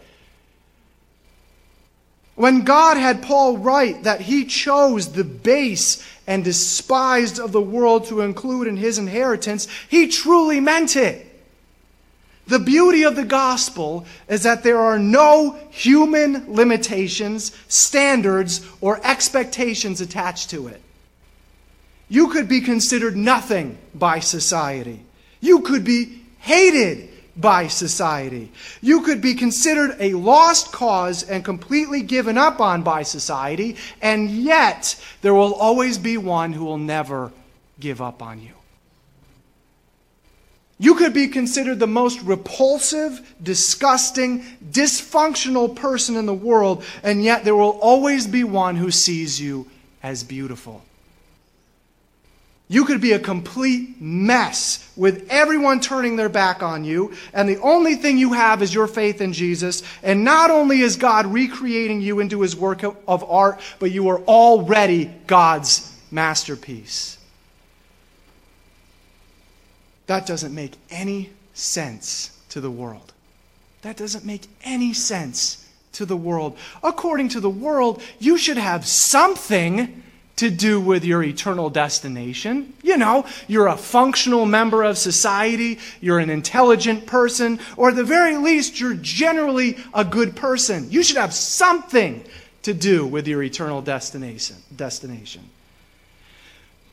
When 2.35 2.63
God 2.63 2.97
had 2.97 3.23
Paul 3.23 3.57
write 3.57 4.03
that 4.03 4.21
he 4.21 4.45
chose 4.45 5.11
the 5.11 5.23
base 5.23 6.05
and 6.27 6.43
despised 6.43 7.39
of 7.39 7.51
the 7.51 7.61
world 7.61 8.05
to 8.07 8.21
include 8.21 8.67
in 8.67 8.77
his 8.77 8.97
inheritance, 8.97 9.67
he 9.89 10.07
truly 10.07 10.59
meant 10.59 10.95
it. 10.95 11.26
The 12.47 12.59
beauty 12.59 13.03
of 13.03 13.15
the 13.15 13.25
gospel 13.25 14.05
is 14.29 14.43
that 14.43 14.63
there 14.63 14.79
are 14.79 14.97
no 14.97 15.59
human 15.69 16.53
limitations, 16.53 17.51
standards, 17.67 18.65
or 18.79 19.05
expectations 19.05 19.99
attached 19.99 20.49
to 20.51 20.67
it. 20.67 20.81
You 22.09 22.29
could 22.29 22.47
be 22.47 22.61
considered 22.61 23.17
nothing 23.17 23.77
by 23.93 24.21
society. 24.21 25.01
You 25.41 25.59
could 25.59 25.83
be 25.83 26.21
hated 26.39 27.09
by 27.35 27.67
society. 27.67 28.51
You 28.81 29.01
could 29.01 29.21
be 29.21 29.35
considered 29.35 29.97
a 29.99 30.13
lost 30.13 30.71
cause 30.71 31.23
and 31.23 31.43
completely 31.43 32.01
given 32.01 32.37
up 32.37 32.61
on 32.61 32.81
by 32.81 33.03
society, 33.03 33.75
and 34.01 34.29
yet 34.29 34.95
there 35.21 35.33
will 35.33 35.53
always 35.53 35.97
be 35.97 36.17
one 36.17 36.53
who 36.53 36.65
will 36.65 36.77
never 36.77 37.31
give 37.79 38.01
up 38.01 38.23
on 38.23 38.41
you. 38.41 38.56
You 40.79 40.95
could 40.95 41.13
be 41.13 41.27
considered 41.27 41.79
the 41.79 41.87
most 41.87 42.21
repulsive, 42.21 43.35
disgusting, 43.41 44.43
dysfunctional 44.63 45.75
person 45.75 46.15
in 46.15 46.27
the 46.27 46.33
world, 46.33 46.83
and 47.01 47.23
yet 47.23 47.43
there 47.43 47.55
will 47.55 47.79
always 47.79 48.27
be 48.27 48.43
one 48.43 48.75
who 48.75 48.91
sees 48.91 49.41
you 49.41 49.67
as 50.03 50.23
beautiful. 50.23 50.83
You 52.69 52.83
could 52.83 52.99
be 52.99 53.13
a 53.13 53.19
complete 53.19 54.01
mess 54.01 54.91
with 54.97 55.25
everyone 55.29 55.79
turning 55.79 56.15
their 56.15 56.29
back 56.29 56.61
on 56.61 56.83
you, 56.83 57.13
and 57.33 57.47
the 57.47 57.61
only 57.61 57.95
thing 57.95 58.17
you 58.17 58.33
have 58.33 58.61
is 58.61 58.73
your 58.73 58.87
faith 58.87 59.21
in 59.21 59.31
Jesus. 59.33 59.81
And 60.03 60.23
not 60.23 60.51
only 60.51 60.81
is 60.81 60.97
God 60.97 61.25
recreating 61.27 62.01
you 62.01 62.19
into 62.19 62.41
his 62.41 62.55
work 62.55 62.83
of 62.83 63.23
art, 63.23 63.61
but 63.79 63.91
you 63.91 64.09
are 64.09 64.19
already 64.19 65.05
God's 65.27 65.91
masterpiece. 66.11 67.16
That 70.07 70.25
doesn't 70.25 70.55
make 70.55 70.73
any 70.89 71.29
sense 71.53 72.37
to 72.49 72.61
the 72.61 72.71
world. 72.71 73.13
That 73.81 73.97
doesn't 73.97 74.25
make 74.25 74.47
any 74.63 74.93
sense 74.93 75.69
to 75.93 76.05
the 76.05 76.17
world. 76.17 76.57
According 76.83 77.29
to 77.29 77.39
the 77.39 77.49
world, 77.49 78.01
you 78.19 78.37
should 78.37 78.57
have 78.57 78.85
something 78.85 80.03
to 80.37 80.49
do 80.51 80.79
with 80.79 81.03
your 81.03 81.23
eternal 81.23 81.69
destination. 81.69 82.73
You 82.83 82.97
know, 82.97 83.25
you're 83.47 83.67
a 83.67 83.75
functional 83.75 84.45
member 84.45 84.83
of 84.83 84.97
society, 84.97 85.79
you're 85.99 86.19
an 86.19 86.29
intelligent 86.29 87.07
person, 87.07 87.59
or 87.75 87.89
at 87.89 87.95
the 87.95 88.03
very 88.03 88.37
least, 88.37 88.79
you're 88.79 88.93
generally 88.93 89.77
a 89.93 90.05
good 90.05 90.35
person. 90.35 90.89
You 90.91 91.03
should 91.03 91.17
have 91.17 91.33
something 91.33 92.23
to 92.61 92.73
do 92.73 93.05
with 93.05 93.27
your 93.27 93.41
eternal 93.41 93.81
destination. 93.81 94.57
destination. 94.75 95.49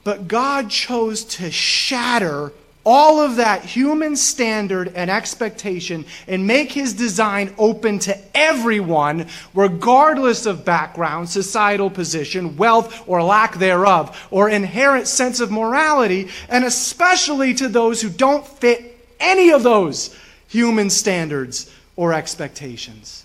But 0.05 0.27
God 0.27 0.71
chose 0.71 1.25
to 1.25 1.51
shatter 1.51 2.53
all 2.85 3.21
of 3.21 3.37
that 3.37 3.65
human 3.65 4.15
standard 4.15 4.93
and 4.95 5.11
expectation 5.11 6.05
and 6.29 6.47
make 6.47 6.71
his 6.71 6.93
design 6.93 7.55
open 7.59 7.99
to 8.01 8.19
everyone, 8.35 9.27
regardless 9.55 10.47
of 10.47 10.65
background, 10.65 11.29
societal 11.29 11.91
position, 11.91 12.57
wealth 12.57 13.09
or 13.09 13.23
lack 13.23 13.57
thereof, 13.57 14.29
or 14.31 14.49
inherent 14.49 15.09
sense 15.09 15.41
of 15.41 15.51
morality, 15.51 16.29
and 16.49 16.65
especially 16.65 17.55
to 17.55 17.69
those 17.69 18.03
who 18.03 18.11
don't 18.11 18.47
fit 18.47 19.07
any 19.19 19.51
of 19.51 19.63
those 19.63 20.15
human 20.49 20.91
standards 20.91 21.73
or 21.97 22.13
expectations. 22.13 23.25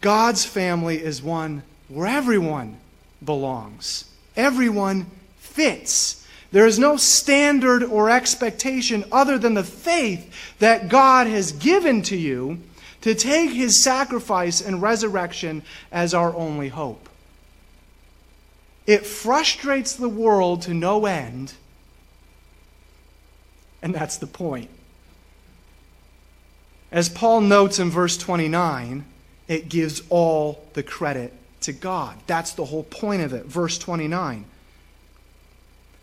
God's 0.00 0.44
family 0.44 1.02
is 1.02 1.22
one 1.22 1.62
where 1.88 2.06
everyone 2.06 2.78
belongs, 3.24 4.04
everyone 4.36 5.06
fits. 5.38 6.21
There 6.52 6.66
is 6.66 6.78
no 6.78 6.98
standard 6.98 7.82
or 7.82 8.10
expectation 8.10 9.04
other 9.10 9.38
than 9.38 9.54
the 9.54 9.64
faith 9.64 10.30
that 10.58 10.90
God 10.90 11.26
has 11.26 11.50
given 11.50 12.02
to 12.02 12.16
you 12.16 12.60
to 13.00 13.14
take 13.14 13.50
his 13.50 13.82
sacrifice 13.82 14.60
and 14.60 14.80
resurrection 14.80 15.62
as 15.90 16.12
our 16.14 16.34
only 16.36 16.68
hope. 16.68 17.08
It 18.86 19.06
frustrates 19.06 19.94
the 19.94 20.10
world 20.10 20.62
to 20.62 20.74
no 20.74 21.06
end, 21.06 21.54
and 23.80 23.94
that's 23.94 24.18
the 24.18 24.26
point. 24.26 24.68
As 26.90 27.08
Paul 27.08 27.40
notes 27.40 27.78
in 27.78 27.90
verse 27.90 28.18
29, 28.18 29.06
it 29.48 29.70
gives 29.70 30.02
all 30.10 30.66
the 30.74 30.82
credit 30.82 31.32
to 31.62 31.72
God. 31.72 32.18
That's 32.26 32.52
the 32.52 32.66
whole 32.66 32.82
point 32.82 33.22
of 33.22 33.32
it. 33.32 33.46
Verse 33.46 33.78
29 33.78 34.44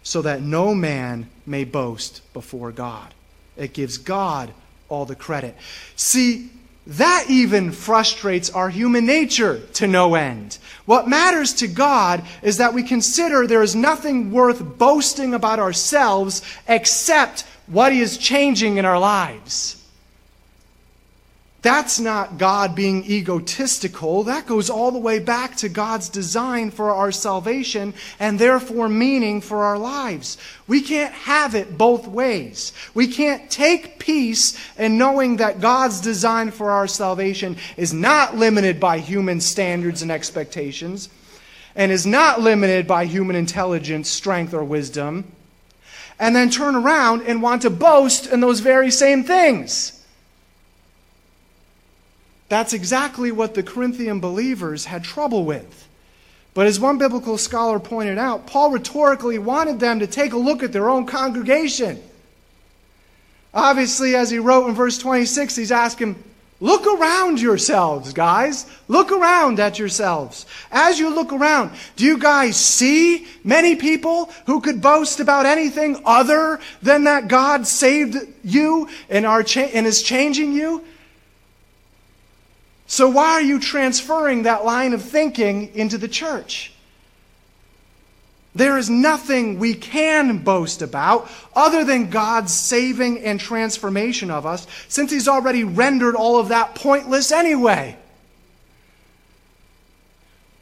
so 0.03 0.22
that 0.22 0.41
no 0.41 0.74
man 0.74 1.29
may 1.46 1.63
boast 1.63 2.22
before 2.34 2.72
God. 2.72 3.13
It 3.58 3.74
gives 3.74 3.98
God 3.98 4.53
all 4.88 5.06
the 5.06 5.15
credit. 5.15 5.56
See, 5.96 6.50
that 6.88 7.25
even 7.29 7.72
frustrates 7.72 8.50
our 8.50 8.70
human 8.70 9.06
nature 9.06 9.60
to 9.74 9.86
no 9.86 10.15
end. 10.15 10.58
What 10.86 11.08
matters 11.08 11.53
to 11.56 11.68
God 11.68 12.24
is 12.41 12.58
that 12.58 12.74
we 12.74 12.82
consider 12.82 13.46
there 13.46 13.62
is 13.62 13.75
nothing 13.75 14.32
worth 14.32 14.77
boasting 14.79 15.36
about 15.36 15.60
ourselves 15.60 16.41
except 16.68 17.41
what 17.68 17.91
He 17.91 18.01
is 18.01 18.18
changing 18.18 18.77
in 18.77 18.86
our 18.86 19.00
lives. 19.00 19.78
That's 21.62 22.00
not 22.00 22.38
God 22.38 22.74
being 22.74 23.04
egotistical. 23.04 24.24
That 24.24 24.46
goes 24.46 24.70
all 24.70 24.92
the 24.92 25.00
way 25.00 25.20
back 25.20 25.58
to 25.58 25.68
God's 25.68 26.08
design 26.08 26.72
for 26.72 26.92
our 26.92 27.12
salvation 27.12 27.94
and 28.18 28.39
therefore 28.39 28.88
meaning 28.88 29.42
for 29.42 29.63
our 29.66 29.78
lives. 29.78 30.38
We 30.68 30.80
can't 30.82 31.13
have 31.13 31.56
it 31.56 31.78
both 31.78 32.08
ways. 32.08 32.72
We 32.94 33.08
can't 33.08 33.51
take 33.51 34.00
peace 34.00 34.58
in 34.78 34.98
knowing 34.98 35.38
that 35.38 35.60
God's 35.60 36.00
design 36.00 36.51
for 36.51 36.72
our 36.72 36.88
salvation 36.88 37.58
is 37.75 37.94
not 37.94 38.38
limited 38.38 38.80
by 38.80 39.00
human 39.00 39.42
standards 39.42 40.01
and 40.01 40.12
expectations 40.12 41.10
and 41.75 41.92
is 41.92 42.06
not 42.06 42.39
limited 42.39 42.88
by 42.88 43.06
human 43.06 43.36
intelligence, 43.36 44.10
strength, 44.10 44.54
or 44.54 44.63
wisdom, 44.63 45.30
and 46.20 46.34
then 46.34 46.50
turn 46.50 46.75
around 46.75 47.24
and 47.24 47.42
want 47.42 47.63
to 47.63 47.70
boast 47.70 48.28
in 48.28 48.39
those 48.39 48.62
very 48.62 48.92
same 48.92 49.25
things. 49.25 49.99
That's 52.50 52.74
exactly 52.74 53.32
what 53.32 53.53
the 53.53 53.63
Corinthian 53.63 54.20
believers 54.20 54.86
had 54.86 55.03
trouble 55.03 55.46
with. 55.46 55.88
But 56.56 56.65
as 56.65 56.79
one 56.79 56.98
biblical 56.98 57.38
scholar 57.38 57.79
pointed 57.79 58.18
out, 58.18 58.48
Paul 58.48 58.72
rhetorically 58.72 59.38
wanted 59.38 59.79
them 59.79 60.00
to 60.00 60.08
take 60.08 60.34
a 60.34 60.38
look 60.38 60.63
at 60.63 60.74
their 60.74 60.89
own 60.89 61.06
congregation. 61.06 62.01
Obviously, 63.53 64.15
as 64.15 64.29
he 64.29 64.39
wrote 64.39 64.68
in 64.68 64.75
verse 64.75 64.98
26, 64.98 65.56
he's 65.56 65.72
asking, 65.72 66.22
Look 66.62 66.86
around 66.86 67.39
yourselves, 67.39 68.12
guys. 68.12 68.65
Look 68.89 69.13
around 69.13 69.62
at 69.62 69.79
yourselves. 69.79 70.46
As 70.72 71.00
you 71.00 71.13
look 71.13 71.32
around, 71.32 71.72
do 71.96 72.03
you 72.03 72.18
guys 72.18 72.58
see 72.58 73.25
many 73.46 73.77
people 73.77 74.29
who 74.46 74.60
could 74.60 74.82
boast 74.82 75.22
about 75.22 75.46
anything 75.46 76.01
other 76.03 76.60
than 76.82 77.06
that 77.06 77.29
God 77.29 77.65
saved 77.65 78.18
you 78.44 78.89
and, 79.10 79.25
are 79.25 79.41
cha- 79.41 79.70
and 79.74 79.88
is 79.88 80.03
changing 80.03 80.51
you? 80.51 80.84
So, 82.89 83.08
why 83.08 83.34
are 83.34 83.41
you 83.41 83.60
transferring 83.60 84.43
that 84.43 84.65
line 84.65 84.93
of 84.93 85.03
thinking 85.03 85.75
into 85.75 86.00
the 86.00 86.08
church? 86.08 86.74
There 88.55 88.79
is 88.79 88.89
nothing 88.89 89.60
we 89.60 89.75
can 89.75 90.39
boast 90.39 90.81
about 90.81 91.29
other 91.55 91.84
than 91.84 92.10
God's 92.10 92.51
saving 92.51 93.19
and 93.19 93.39
transformation 93.39 94.31
of 94.31 94.48
us, 94.48 94.65
since 94.88 95.12
He's 95.12 95.27
already 95.27 95.63
rendered 95.63 96.15
all 96.15 96.39
of 96.39 96.48
that 96.48 96.74
pointless 96.74 97.31
anyway. 97.31 97.96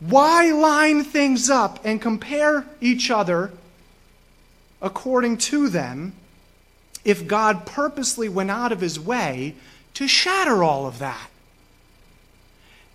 Why 0.01 0.51
line 0.51 1.05
things 1.05 1.49
up 1.49 1.79
and 1.85 2.01
compare 2.01 2.65
each 2.81 3.09
other 3.09 3.53
according 4.81 5.37
to 5.37 5.69
them 5.69 6.11
if 7.05 7.25
God 7.25 7.65
purposely 7.65 8.27
went 8.27 8.51
out 8.51 8.73
of 8.73 8.81
His 8.81 8.99
way 8.99 9.55
to 9.93 10.09
shatter 10.09 10.61
all 10.61 10.85
of 10.85 10.99
that? 10.99 11.29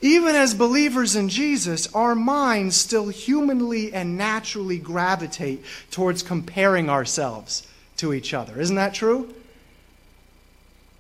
Even 0.03 0.35
as 0.35 0.53
believers 0.53 1.15
in 1.15 1.29
Jesus, 1.29 1.93
our 1.95 2.17
minds 2.17 2.77
still 2.77 3.09
humanly 3.09 3.95
and 3.95 4.19
naturally 4.19 4.79
gravitate 4.79 5.65
towards 5.93 6.25
comparing 6.25 6.91
ourselves 6.91 7.67
to 7.99 8.13
each 8.13 8.35
other. 8.35 8.61
Isn't 8.61 8.77
that 8.77 8.95
true? 8.95 9.33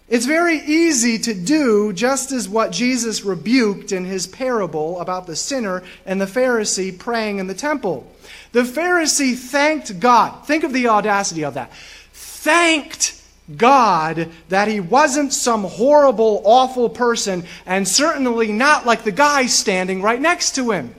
It's 0.08 0.26
very 0.26 0.58
easy 0.58 1.18
to 1.18 1.34
do 1.34 1.92
just 1.92 2.32
as 2.32 2.48
what 2.48 2.70
Jesus 2.70 3.24
rebuked 3.24 3.92
in 3.92 4.04
his 4.04 4.26
parable 4.26 5.00
about 5.00 5.26
the 5.26 5.34
sinner 5.34 5.82
and 6.06 6.20
the 6.20 6.26
Pharisee 6.26 6.96
praying 6.96 7.38
in 7.38 7.48
the 7.48 7.54
temple. 7.54 8.06
The 8.52 8.62
Pharisee 8.62 9.34
thanked 9.34 9.98
God. 9.98 10.46
Think 10.46 10.62
of 10.62 10.72
the 10.72 10.88
audacity 10.88 11.44
of 11.44 11.54
that. 11.54 11.72
Thanked 12.12 13.21
God 13.56 14.28
that 14.48 14.68
he 14.68 14.80
wasn't 14.80 15.32
some 15.32 15.64
horrible, 15.64 16.42
awful 16.44 16.88
person, 16.88 17.44
and 17.66 17.86
certainly 17.86 18.52
not 18.52 18.86
like 18.86 19.04
the 19.04 19.12
guy 19.12 19.46
standing 19.46 20.02
right 20.02 20.20
next 20.20 20.54
to 20.56 20.70
him. 20.70 20.94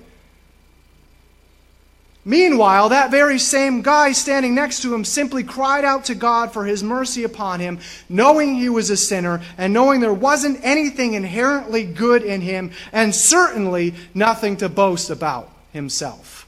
Meanwhile, 2.25 2.89
that 2.89 3.11
very 3.11 3.37
same 3.37 3.81
guy 3.81 4.13
standing 4.13 4.55
next 4.55 4.81
to 4.81 4.93
him 4.93 5.03
simply 5.03 5.43
cried 5.43 5.83
out 5.83 6.05
to 6.05 6.15
God 6.15 6.53
for 6.53 6.63
his 6.63 6.81
mercy 6.81 7.25
upon 7.25 7.59
him, 7.59 7.79
knowing 8.07 8.55
he 8.55 8.69
was 8.69 8.89
a 8.89 8.95
sinner 8.95 9.41
and 9.57 9.73
knowing 9.73 9.99
there 9.99 10.13
wasn't 10.13 10.59
anything 10.63 11.15
inherently 11.15 11.83
good 11.83 12.23
in 12.23 12.39
him 12.39 12.71
and 12.93 13.13
certainly 13.13 13.93
nothing 14.13 14.55
to 14.57 14.69
boast 14.69 15.09
about 15.09 15.49
himself. 15.73 16.42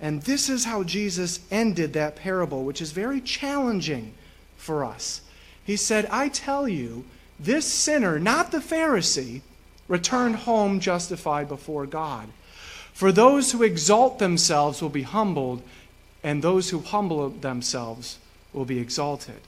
And 0.00 0.22
this 0.22 0.48
is 0.48 0.64
how 0.64 0.82
Jesus 0.82 1.40
ended 1.50 1.92
that 1.94 2.16
parable, 2.16 2.64
which 2.64 2.82
is 2.82 2.92
very 2.92 3.20
challenging 3.20 4.12
for 4.56 4.84
us. 4.84 5.22
He 5.64 5.76
said, 5.76 6.06
I 6.10 6.28
tell 6.28 6.68
you, 6.68 7.04
this 7.38 7.66
sinner, 7.66 8.18
not 8.18 8.52
the 8.52 8.58
Pharisee, 8.58 9.40
returned 9.88 10.36
home 10.36 10.80
justified 10.80 11.48
before 11.48 11.86
God. 11.86 12.28
For 12.92 13.12
those 13.12 13.52
who 13.52 13.62
exalt 13.62 14.18
themselves 14.18 14.80
will 14.80 14.88
be 14.88 15.02
humbled, 15.02 15.62
and 16.22 16.42
those 16.42 16.70
who 16.70 16.80
humble 16.80 17.28
themselves 17.28 18.18
will 18.52 18.64
be 18.64 18.78
exalted. 18.78 19.40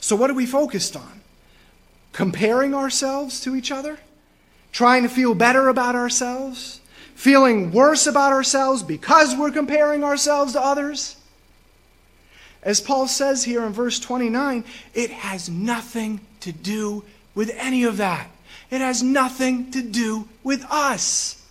So, 0.00 0.14
what 0.14 0.30
are 0.30 0.34
we 0.34 0.46
focused 0.46 0.96
on? 0.96 1.20
Comparing 2.12 2.74
ourselves 2.74 3.40
to 3.40 3.56
each 3.56 3.72
other? 3.72 3.98
Trying 4.70 5.02
to 5.02 5.08
feel 5.08 5.34
better 5.34 5.68
about 5.68 5.96
ourselves? 5.96 6.80
Feeling 7.16 7.72
worse 7.72 8.06
about 8.06 8.32
ourselves 8.32 8.82
because 8.82 9.34
we're 9.34 9.50
comparing 9.50 10.04
ourselves 10.04 10.52
to 10.52 10.60
others? 10.60 11.16
As 12.62 12.80
Paul 12.80 13.08
says 13.08 13.44
here 13.44 13.64
in 13.64 13.72
verse 13.72 13.98
29, 13.98 14.64
it 14.94 15.10
has 15.10 15.48
nothing 15.48 16.20
to 16.40 16.52
do 16.52 17.04
with 17.34 17.50
any 17.56 17.84
of 17.84 17.96
that. 17.96 18.30
It 18.70 18.80
has 18.80 19.02
nothing 19.02 19.70
to 19.70 19.82
do 19.82 20.28
with 20.44 20.64
us. 20.70 21.42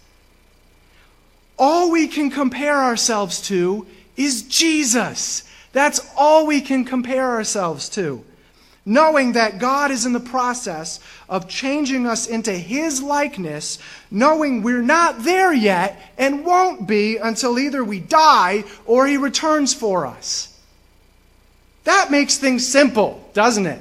All 1.57 1.89
we 1.91 2.07
can 2.07 2.29
compare 2.29 2.77
ourselves 2.77 3.41
to 3.47 3.87
is 4.15 4.43
Jesus. 4.43 5.43
That's 5.71 5.99
all 6.15 6.45
we 6.45 6.61
can 6.61 6.85
compare 6.85 7.31
ourselves 7.31 7.89
to 7.89 8.23
knowing 8.85 9.33
that 9.33 9.57
God 9.57 9.89
is 9.89 10.05
in 10.05 10.13
the 10.13 10.19
process 10.19 10.99
of 11.27 11.49
changing 11.49 12.05
us 12.05 12.27
into 12.27 12.51
His 12.51 13.01
likeness, 13.01 13.79
knowing 14.11 14.61
we're 14.61 14.83
not 14.83 15.23
there 15.23 15.53
yet 15.53 15.99
and 16.17 16.45
won't 16.45 16.87
be 16.87 17.17
until 17.17 17.57
either 17.57 17.83
we 17.83 17.99
die 17.99 18.63
or 18.85 19.07
He 19.07 19.17
returns 19.17 19.73
for 19.73 20.05
us. 20.05 20.57
That 21.85 22.11
makes 22.11 22.37
things 22.37 22.67
simple, 22.67 23.27
doesn't 23.33 23.65
it? 23.65 23.79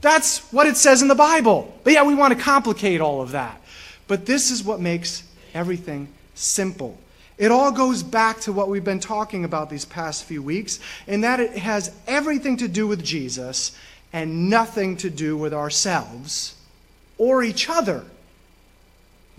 That's 0.00 0.38
what 0.52 0.66
it 0.66 0.76
says 0.76 1.02
in 1.02 1.08
the 1.08 1.14
Bible. 1.14 1.76
But 1.84 1.92
yeah, 1.92 2.04
we 2.04 2.14
want 2.14 2.36
to 2.36 2.42
complicate 2.42 3.00
all 3.00 3.20
of 3.20 3.32
that. 3.32 3.60
But 4.08 4.26
this 4.26 4.50
is 4.50 4.64
what 4.64 4.80
makes 4.80 5.22
everything 5.54 6.08
simple. 6.34 6.98
It 7.36 7.50
all 7.50 7.72
goes 7.72 8.02
back 8.02 8.40
to 8.40 8.52
what 8.52 8.68
we've 8.68 8.84
been 8.84 9.00
talking 9.00 9.44
about 9.44 9.70
these 9.70 9.84
past 9.84 10.24
few 10.24 10.42
weeks, 10.42 10.78
in 11.06 11.22
that 11.22 11.40
it 11.40 11.52
has 11.52 11.92
everything 12.06 12.58
to 12.58 12.68
do 12.68 12.86
with 12.86 13.02
Jesus 13.02 13.76
and 14.12 14.50
nothing 14.50 14.96
to 14.98 15.10
do 15.10 15.36
with 15.36 15.54
ourselves 15.54 16.54
or 17.18 17.42
each 17.42 17.68
other. 17.68 18.04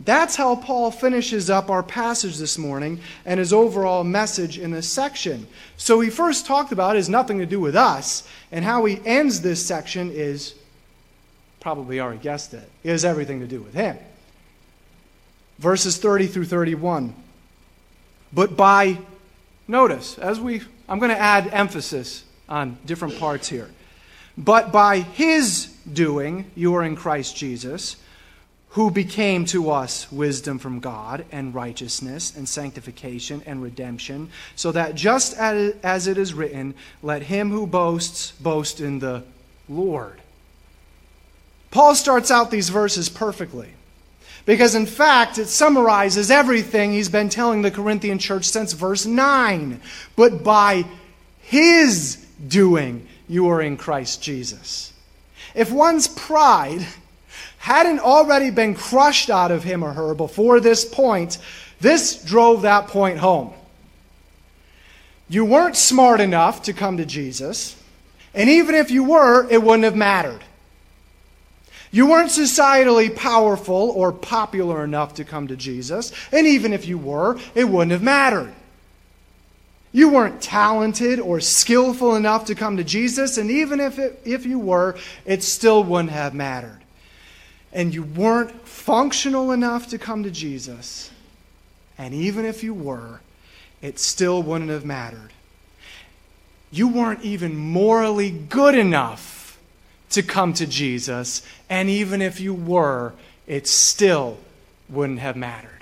That's 0.03 0.35
how 0.35 0.55
Paul 0.55 0.89
finishes 0.89 1.49
up 1.49 1.69
our 1.69 1.83
passage 1.83 2.37
this 2.37 2.57
morning 2.57 2.99
and 3.25 3.39
his 3.39 3.53
overall 3.53 4.03
message 4.03 4.57
in 4.57 4.71
this 4.71 4.89
section. 4.89 5.45
So 5.77 5.99
he 5.99 6.09
first 6.09 6.45
talked 6.45 6.71
about 6.71 6.95
is 6.95 7.09
nothing 7.09 7.39
to 7.39 7.45
do 7.45 7.59
with 7.59 7.75
us, 7.75 8.27
and 8.51 8.65
how 8.65 8.85
he 8.85 8.99
ends 9.05 9.41
this 9.41 9.63
section 9.63 10.09
is 10.11 10.55
probably 11.59 11.99
already 11.99 12.19
guessed 12.19 12.53
it. 12.53 12.67
It 12.83 12.89
has 12.89 13.05
everything 13.05 13.41
to 13.41 13.47
do 13.47 13.61
with 13.61 13.73
him. 13.73 13.97
Verses 15.59 15.97
30 15.97 16.27
through 16.27 16.45
31. 16.45 17.13
But 18.33 18.57
by 18.57 18.97
notice, 19.67 20.17
as 20.17 20.39
we 20.39 20.61
I'm 20.89 20.99
going 20.99 21.11
to 21.11 21.17
add 21.17 21.47
emphasis 21.53 22.25
on 22.49 22.77
different 22.85 23.17
parts 23.17 23.47
here. 23.47 23.69
But 24.37 24.71
by 24.71 24.99
his 24.99 25.65
doing, 25.91 26.49
you 26.55 26.75
are 26.75 26.83
in 26.83 26.95
Christ 26.95 27.35
Jesus, 27.35 27.97
who 28.69 28.89
became 28.89 29.45
to 29.45 29.69
us 29.69 30.09
wisdom 30.11 30.57
from 30.57 30.79
God 30.79 31.25
and 31.31 31.53
righteousness 31.53 32.35
and 32.35 32.47
sanctification 32.47 33.43
and 33.45 33.61
redemption, 33.61 34.29
so 34.55 34.71
that 34.71 34.95
just 34.95 35.35
as 35.37 36.07
it 36.07 36.17
is 36.17 36.33
written, 36.33 36.73
let 37.03 37.23
him 37.23 37.51
who 37.51 37.67
boasts 37.67 38.31
boast 38.39 38.79
in 38.79 38.99
the 38.99 39.23
Lord. 39.67 40.21
Paul 41.69 41.95
starts 41.95 42.31
out 42.31 42.51
these 42.51 42.69
verses 42.69 43.09
perfectly. 43.09 43.69
Because 44.43 44.73
in 44.73 44.87
fact, 44.87 45.37
it 45.37 45.45
summarizes 45.45 46.31
everything 46.31 46.93
he's 46.93 47.09
been 47.09 47.29
telling 47.29 47.61
the 47.61 47.69
Corinthian 47.69 48.17
church 48.17 48.45
since 48.45 48.73
verse 48.73 49.05
9. 49.05 49.79
But 50.15 50.43
by 50.43 50.85
his 51.41 52.25
doing, 52.47 53.07
you 53.31 53.47
are 53.47 53.61
in 53.61 53.77
Christ 53.77 54.21
Jesus. 54.21 54.91
If 55.55 55.71
one's 55.71 56.09
pride 56.09 56.85
hadn't 57.59 57.99
already 57.99 58.49
been 58.49 58.75
crushed 58.75 59.29
out 59.29 59.51
of 59.51 59.63
him 59.63 59.83
or 59.83 59.93
her 59.93 60.13
before 60.13 60.59
this 60.59 60.83
point, 60.83 61.37
this 61.79 62.21
drove 62.21 62.63
that 62.63 62.87
point 62.89 63.19
home. 63.19 63.53
You 65.29 65.45
weren't 65.45 65.77
smart 65.77 66.19
enough 66.19 66.63
to 66.63 66.73
come 66.73 66.97
to 66.97 67.05
Jesus. 67.05 67.81
And 68.33 68.49
even 68.49 68.75
if 68.75 68.91
you 68.91 69.05
were, 69.05 69.49
it 69.49 69.63
wouldn't 69.63 69.85
have 69.85 69.95
mattered. 69.95 70.41
You 71.89 72.07
weren't 72.07 72.31
societally 72.31 73.15
powerful 73.15 73.93
or 73.95 74.11
popular 74.11 74.83
enough 74.83 75.13
to 75.15 75.23
come 75.23 75.47
to 75.47 75.55
Jesus, 75.55 76.11
and 76.33 76.47
even 76.47 76.73
if 76.73 76.85
you 76.85 76.97
were, 76.97 77.37
it 77.55 77.65
wouldn't 77.65 77.91
have 77.91 78.03
mattered. 78.03 78.53
You 79.93 80.09
weren't 80.09 80.41
talented 80.41 81.19
or 81.19 81.41
skillful 81.41 82.15
enough 82.15 82.45
to 82.45 82.55
come 82.55 82.77
to 82.77 82.83
Jesus, 82.83 83.37
and 83.37 83.51
even 83.51 83.79
if, 83.79 83.99
it, 83.99 84.21
if 84.23 84.45
you 84.45 84.57
were, 84.57 84.97
it 85.25 85.43
still 85.43 85.83
wouldn't 85.83 86.11
have 86.11 86.33
mattered. 86.33 86.79
And 87.73 87.93
you 87.93 88.03
weren't 88.03 88.67
functional 88.67 89.51
enough 89.51 89.87
to 89.89 89.97
come 89.97 90.23
to 90.23 90.31
Jesus, 90.31 91.11
and 91.97 92.13
even 92.13 92.45
if 92.45 92.63
you 92.63 92.73
were, 92.73 93.19
it 93.81 93.99
still 93.99 94.41
wouldn't 94.41 94.69
have 94.69 94.85
mattered. 94.85 95.31
You 96.71 96.87
weren't 96.87 97.23
even 97.23 97.55
morally 97.55 98.31
good 98.31 98.75
enough 98.75 99.59
to 100.11 100.23
come 100.23 100.53
to 100.53 100.65
Jesus, 100.65 101.45
and 101.69 101.89
even 101.89 102.21
if 102.21 102.39
you 102.39 102.53
were, 102.53 103.13
it 103.45 103.67
still 103.67 104.37
wouldn't 104.89 105.19
have 105.19 105.35
mattered. 105.35 105.80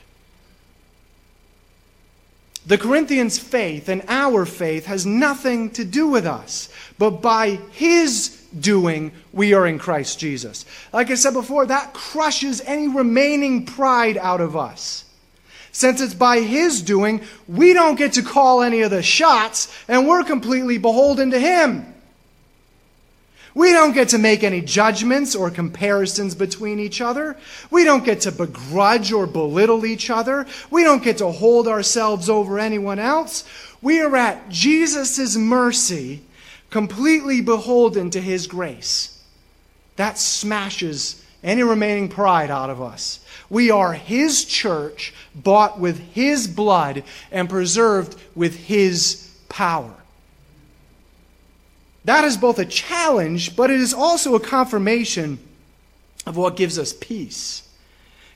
The 2.65 2.77
Corinthians' 2.77 3.39
faith 3.39 3.89
and 3.89 4.03
our 4.07 4.45
faith 4.45 4.85
has 4.85 5.05
nothing 5.05 5.71
to 5.71 5.85
do 5.85 6.07
with 6.07 6.25
us, 6.25 6.69
but 6.97 7.21
by 7.21 7.59
His 7.71 8.29
doing, 8.59 9.11
we 9.31 9.53
are 9.53 9.65
in 9.65 9.79
Christ 9.79 10.19
Jesus. 10.19 10.65
Like 10.91 11.09
I 11.09 11.15
said 11.15 11.33
before, 11.33 11.65
that 11.65 11.93
crushes 11.93 12.61
any 12.61 12.87
remaining 12.87 13.65
pride 13.65 14.17
out 14.17 14.41
of 14.41 14.55
us. 14.55 15.05
Since 15.71 16.01
it's 16.01 16.13
by 16.13 16.39
His 16.41 16.81
doing, 16.81 17.21
we 17.47 17.73
don't 17.73 17.95
get 17.95 18.13
to 18.13 18.23
call 18.23 18.61
any 18.61 18.81
of 18.81 18.91
the 18.91 19.03
shots, 19.03 19.73
and 19.87 20.07
we're 20.07 20.23
completely 20.23 20.77
beholden 20.77 21.31
to 21.31 21.39
Him. 21.39 21.95
We 23.55 23.71
don't 23.71 23.93
get 23.93 24.09
to 24.09 24.17
make 24.17 24.43
any 24.43 24.61
judgments 24.61 25.35
or 25.35 25.49
comparisons 25.49 26.35
between 26.35 26.79
each 26.79 27.01
other. 27.01 27.35
We 27.71 27.83
don't 27.83 28.05
get 28.05 28.21
to 28.21 28.31
begrudge 28.31 29.11
or 29.11 29.25
belittle 29.25 29.85
each 29.85 30.09
other. 30.09 30.45
We 30.69 30.83
don't 30.83 31.03
get 31.03 31.17
to 31.17 31.31
hold 31.31 31.67
ourselves 31.67 32.29
over 32.29 32.59
anyone 32.59 32.99
else. 32.99 33.43
We 33.81 34.01
are 34.01 34.15
at 34.15 34.49
Jesus' 34.49 35.35
mercy, 35.35 36.21
completely 36.69 37.41
beholden 37.41 38.09
to 38.11 38.21
his 38.21 38.45
grace. 38.45 39.21
That 39.95 40.17
smashes 40.17 41.25
any 41.43 41.63
remaining 41.63 42.09
pride 42.09 42.51
out 42.51 42.69
of 42.69 42.81
us. 42.81 43.19
We 43.49 43.71
are 43.71 43.93
his 43.93 44.45
church, 44.45 45.13
bought 45.33 45.79
with 45.79 45.99
his 46.13 46.47
blood 46.47 47.03
and 47.31 47.49
preserved 47.49 48.15
with 48.35 48.55
his 48.55 49.29
power. 49.49 49.95
That 52.05 52.23
is 52.23 52.37
both 52.37 52.59
a 52.59 52.65
challenge, 52.65 53.55
but 53.55 53.69
it 53.69 53.79
is 53.79 53.93
also 53.93 54.35
a 54.35 54.39
confirmation 54.39 55.39
of 56.25 56.37
what 56.37 56.55
gives 56.55 56.79
us 56.79 56.93
peace. 56.93 57.67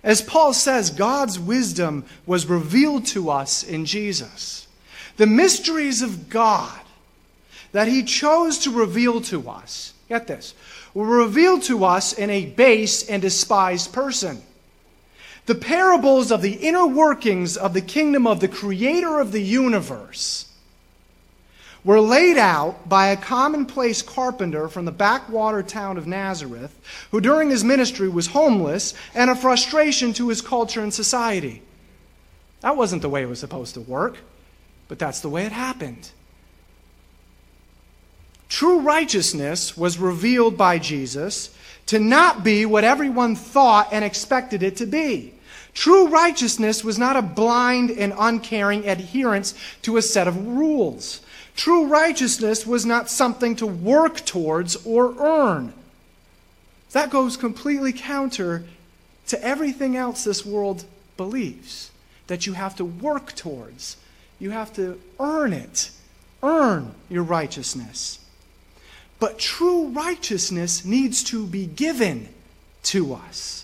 As 0.04 0.22
Paul 0.22 0.54
says, 0.54 0.90
God's 0.90 1.40
wisdom 1.40 2.06
was 2.26 2.46
revealed 2.46 3.06
to 3.08 3.30
us 3.30 3.64
in 3.64 3.86
Jesus. 3.86 4.68
The 5.16 5.28
mysteries 5.28 6.02
of 6.02 6.30
God 6.30 6.80
that 7.72 7.88
he 7.88 8.04
chose 8.04 8.60
to 8.60 8.72
reveal 8.72 9.22
to 9.22 9.50
us, 9.50 9.94
get 10.10 10.28
this, 10.28 10.54
were 10.94 11.06
revealed 11.06 11.64
to 11.64 11.86
us 11.86 12.14
in 12.14 12.30
a 12.30 12.46
base 12.46 13.08
and 13.10 13.22
despised 13.22 13.94
person. 13.94 14.42
The 15.46 15.56
parables 15.56 16.32
of 16.32 16.42
the 16.42 16.54
inner 16.54 16.86
workings 16.86 17.58
of 17.58 17.74
the 17.74 17.82
kingdom 17.82 18.28
of 18.28 18.40
the 18.40 18.48
creator 18.48 19.20
of 19.20 19.32
the 19.32 19.42
universe 19.42 20.53
were 21.84 22.00
laid 22.00 22.38
out 22.38 22.88
by 22.88 23.08
a 23.08 23.18
commonplace 23.18 24.02
carpenter 24.02 24.68
from 24.68 24.86
the 24.86 24.92
backwater 24.92 25.62
town 25.62 25.98
of 25.98 26.08
Nazareth, 26.08 26.80
who 27.12 27.20
during 27.20 27.50
his 27.50 27.64
ministry 27.64 28.08
was 28.08 28.28
homeless 28.28 28.94
and 29.14 29.30
a 29.30 29.36
frustration 29.36 30.14
to 30.14 30.30
his 30.30 30.42
culture 30.42 30.82
and 30.82 30.94
society. 30.94 31.62
That 32.62 32.78
wasn't 32.78 33.02
the 33.02 33.10
way 33.10 33.24
it 33.24 33.30
was 33.30 33.40
supposed 33.40 33.74
to 33.74 33.82
work, 33.82 34.18
but 34.88 34.98
that's 34.98 35.20
the 35.20 35.30
way 35.30 35.46
it 35.46 35.52
happened. 35.52 36.12
True 38.48 38.80
righteousness 38.80 39.76
was 39.76 39.98
revealed 39.98 40.58
by 40.58 40.80
Jesus 40.80 41.54
to 41.88 42.00
not 42.00 42.44
be 42.44 42.66
what 42.66 42.84
everyone 42.84 43.36
thought 43.36 43.90
and 43.92 44.06
expected 44.06 44.64
it 44.64 44.78
to 44.78 44.86
be. 44.86 45.34
True 45.74 46.08
righteousness 46.08 46.84
was 46.84 47.00
not 47.00 47.18
a 47.18 47.22
blind 47.22 47.90
and 47.90 48.14
uncaring 48.18 48.88
adherence 48.88 49.56
to 49.82 49.98
a 49.98 50.02
set 50.02 50.28
of 50.28 50.48
rules. 50.48 51.20
True 51.56 51.86
righteousness 51.86 52.66
was 52.66 52.86
not 52.86 53.10
something 53.10 53.56
to 53.58 53.68
work 53.68 54.26
towards 54.26 54.76
or 54.86 55.16
earn. 55.20 55.74
That 56.92 57.10
goes 57.10 57.38
completely 57.38 57.94
counter 57.94 58.64
to 59.28 59.44
everything 59.44 59.96
else 59.96 60.24
this 60.24 60.46
world 60.46 60.86
believes 61.18 61.92
that 62.28 62.46
you 62.46 62.54
have 62.54 62.76
to 62.78 62.86
work 62.86 63.34
towards. 63.36 63.98
You 64.40 64.52
have 64.52 64.74
to 64.74 65.00
earn 65.20 65.54
it, 65.54 65.92
earn 66.42 66.96
your 67.10 67.24
righteousness. 67.24 68.20
But 69.20 69.40
true 69.40 69.88
righteousness 69.88 70.84
needs 70.84 71.24
to 71.26 71.46
be 71.46 71.66
given 71.66 72.30
to 72.84 73.14
us. 73.14 73.63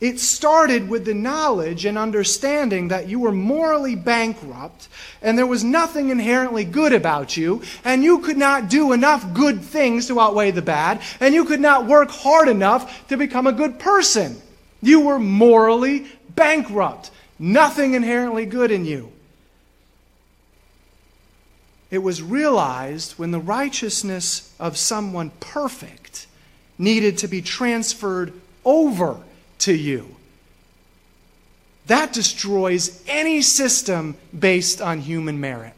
It 0.00 0.20
started 0.20 0.90
with 0.90 1.06
the 1.06 1.14
knowledge 1.14 1.86
and 1.86 1.96
understanding 1.96 2.88
that 2.88 3.08
you 3.08 3.18
were 3.18 3.32
morally 3.32 3.94
bankrupt 3.94 4.88
and 5.22 5.38
there 5.38 5.46
was 5.46 5.64
nothing 5.64 6.10
inherently 6.10 6.64
good 6.64 6.92
about 6.92 7.36
you, 7.36 7.62
and 7.84 8.04
you 8.04 8.18
could 8.18 8.36
not 8.36 8.68
do 8.68 8.92
enough 8.92 9.32
good 9.32 9.62
things 9.62 10.06
to 10.06 10.20
outweigh 10.20 10.50
the 10.50 10.62
bad, 10.62 11.00
and 11.18 11.34
you 11.34 11.44
could 11.44 11.60
not 11.60 11.86
work 11.86 12.10
hard 12.10 12.48
enough 12.48 13.08
to 13.08 13.16
become 13.16 13.46
a 13.46 13.52
good 13.52 13.78
person. 13.78 14.40
You 14.82 15.00
were 15.00 15.18
morally 15.18 16.06
bankrupt, 16.34 17.10
nothing 17.38 17.94
inherently 17.94 18.44
good 18.44 18.70
in 18.70 18.84
you. 18.84 19.10
It 21.90 21.98
was 21.98 22.22
realized 22.22 23.12
when 23.12 23.30
the 23.30 23.40
righteousness 23.40 24.52
of 24.60 24.76
someone 24.76 25.30
perfect 25.40 26.26
needed 26.78 27.18
to 27.18 27.28
be 27.28 27.40
transferred 27.40 28.32
over 28.64 29.20
to 29.60 29.74
you. 29.74 30.16
That 31.86 32.12
destroys 32.12 33.02
any 33.06 33.42
system 33.42 34.16
based 34.36 34.80
on 34.80 35.00
human 35.00 35.40
merit. 35.40 35.72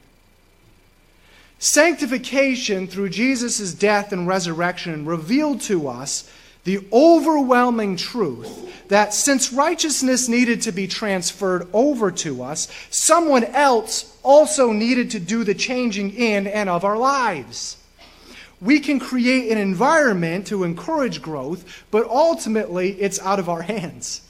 Sanctification 1.59 2.87
through 2.87 3.11
Jesus' 3.11 3.75
death 3.75 4.13
and 4.13 4.27
resurrection 4.27 5.05
revealed 5.05 5.61
to 5.63 5.89
us 5.89 6.31
the 6.65 6.87
overwhelming 6.93 7.97
truth 7.97 8.89
that 8.89 9.13
since 9.13 9.53
righteousness 9.53 10.29
needed 10.29 10.63
to 10.63 10.73
be 10.73 10.87
transferred 10.87 11.67
over 11.73 12.11
to 12.11 12.43
us, 12.43 12.69
someone 12.91 13.45
else 13.45 14.17
also 14.23 14.73
needed 14.73 15.11
to 15.11 15.21
do 15.21 15.45
the 15.45 15.55
changing 15.55 16.15
in 16.15 16.47
and 16.47 16.69
of 16.69 16.85
our 16.85 16.97
lives 16.97 17.78
we 18.61 18.81
can 18.81 18.99
create 18.99 19.51
an 19.51 19.59
environment 19.59 20.49
to 20.49 20.65
encourage 20.65 21.23
growth, 21.23 21.85
but 21.91 22.09
ultimately 22.09 22.93
it's 23.01 23.21
out 23.21 23.39
of 23.39 23.49
our 23.49 23.63
hands. 23.63 24.23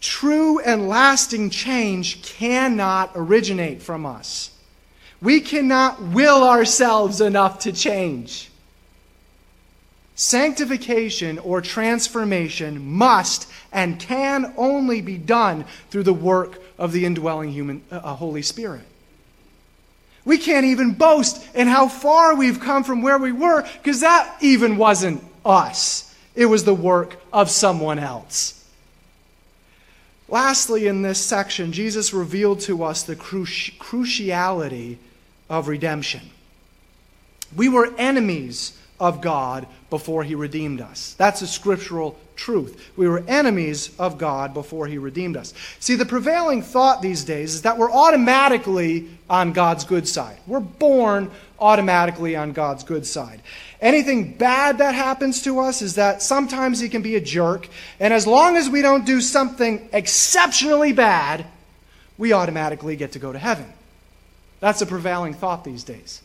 True 0.00 0.58
and 0.58 0.88
lasting 0.88 1.50
change 1.50 2.22
cannot 2.22 3.12
originate 3.14 3.80
from 3.80 4.04
us. 4.04 4.50
We 5.20 5.40
cannot 5.40 6.02
will 6.02 6.42
ourselves 6.42 7.20
enough 7.20 7.60
to 7.60 7.72
change. 7.72 8.50
Sanctification 10.14 11.38
or 11.38 11.60
transformation 11.60 12.84
must 12.84 13.48
and 13.72 13.98
can 13.98 14.52
only 14.56 15.00
be 15.00 15.16
done 15.16 15.64
through 15.90 16.02
the 16.02 16.12
work 16.12 16.60
of 16.76 16.92
the 16.92 17.06
indwelling 17.06 17.50
human, 17.50 17.82
uh, 17.90 18.14
Holy 18.14 18.42
Spirit. 18.42 18.84
We 20.24 20.38
can't 20.38 20.66
even 20.66 20.92
boast 20.92 21.44
in 21.54 21.66
how 21.66 21.88
far 21.88 22.34
we've 22.34 22.60
come 22.60 22.84
from 22.84 23.02
where 23.02 23.18
we 23.18 23.32
were 23.32 23.62
because 23.62 24.00
that 24.00 24.36
even 24.40 24.76
wasn't 24.76 25.24
us. 25.44 26.14
It 26.34 26.46
was 26.46 26.64
the 26.64 26.74
work 26.74 27.20
of 27.32 27.50
someone 27.50 27.98
else. 27.98 28.58
Lastly, 30.28 30.86
in 30.86 31.02
this 31.02 31.18
section, 31.18 31.72
Jesus 31.72 32.14
revealed 32.14 32.60
to 32.60 32.84
us 32.84 33.02
the 33.02 33.16
cruci- 33.16 33.76
cruciality 33.78 34.96
of 35.50 35.68
redemption. 35.68 36.30
We 37.54 37.68
were 37.68 37.92
enemies 37.98 38.78
of 39.02 39.20
God 39.20 39.66
before 39.90 40.22
he 40.22 40.36
redeemed 40.36 40.80
us. 40.80 41.14
That's 41.18 41.42
a 41.42 41.46
scriptural 41.48 42.16
truth. 42.36 42.92
We 42.96 43.08
were 43.08 43.24
enemies 43.26 43.90
of 43.98 44.16
God 44.16 44.54
before 44.54 44.86
he 44.86 44.96
redeemed 44.96 45.36
us. 45.36 45.52
See, 45.80 45.96
the 45.96 46.06
prevailing 46.06 46.62
thought 46.62 47.02
these 47.02 47.24
days 47.24 47.52
is 47.52 47.62
that 47.62 47.76
we're 47.76 47.90
automatically 47.90 49.10
on 49.28 49.52
God's 49.52 49.82
good 49.82 50.06
side. 50.06 50.38
We're 50.46 50.60
born 50.60 51.32
automatically 51.58 52.36
on 52.36 52.52
God's 52.52 52.84
good 52.84 53.04
side. 53.04 53.42
Anything 53.80 54.34
bad 54.34 54.78
that 54.78 54.94
happens 54.94 55.42
to 55.42 55.58
us 55.58 55.82
is 55.82 55.96
that 55.96 56.22
sometimes 56.22 56.78
he 56.78 56.88
can 56.88 57.02
be 57.02 57.16
a 57.16 57.20
jerk, 57.20 57.68
and 57.98 58.14
as 58.14 58.24
long 58.24 58.56
as 58.56 58.70
we 58.70 58.82
don't 58.82 59.04
do 59.04 59.20
something 59.20 59.88
exceptionally 59.92 60.92
bad, 60.92 61.44
we 62.18 62.32
automatically 62.32 62.94
get 62.94 63.12
to 63.12 63.18
go 63.18 63.32
to 63.32 63.38
heaven. 63.38 63.66
That's 64.60 64.80
a 64.80 64.86
prevailing 64.86 65.34
thought 65.34 65.64
these 65.64 65.82
days. 65.82 66.21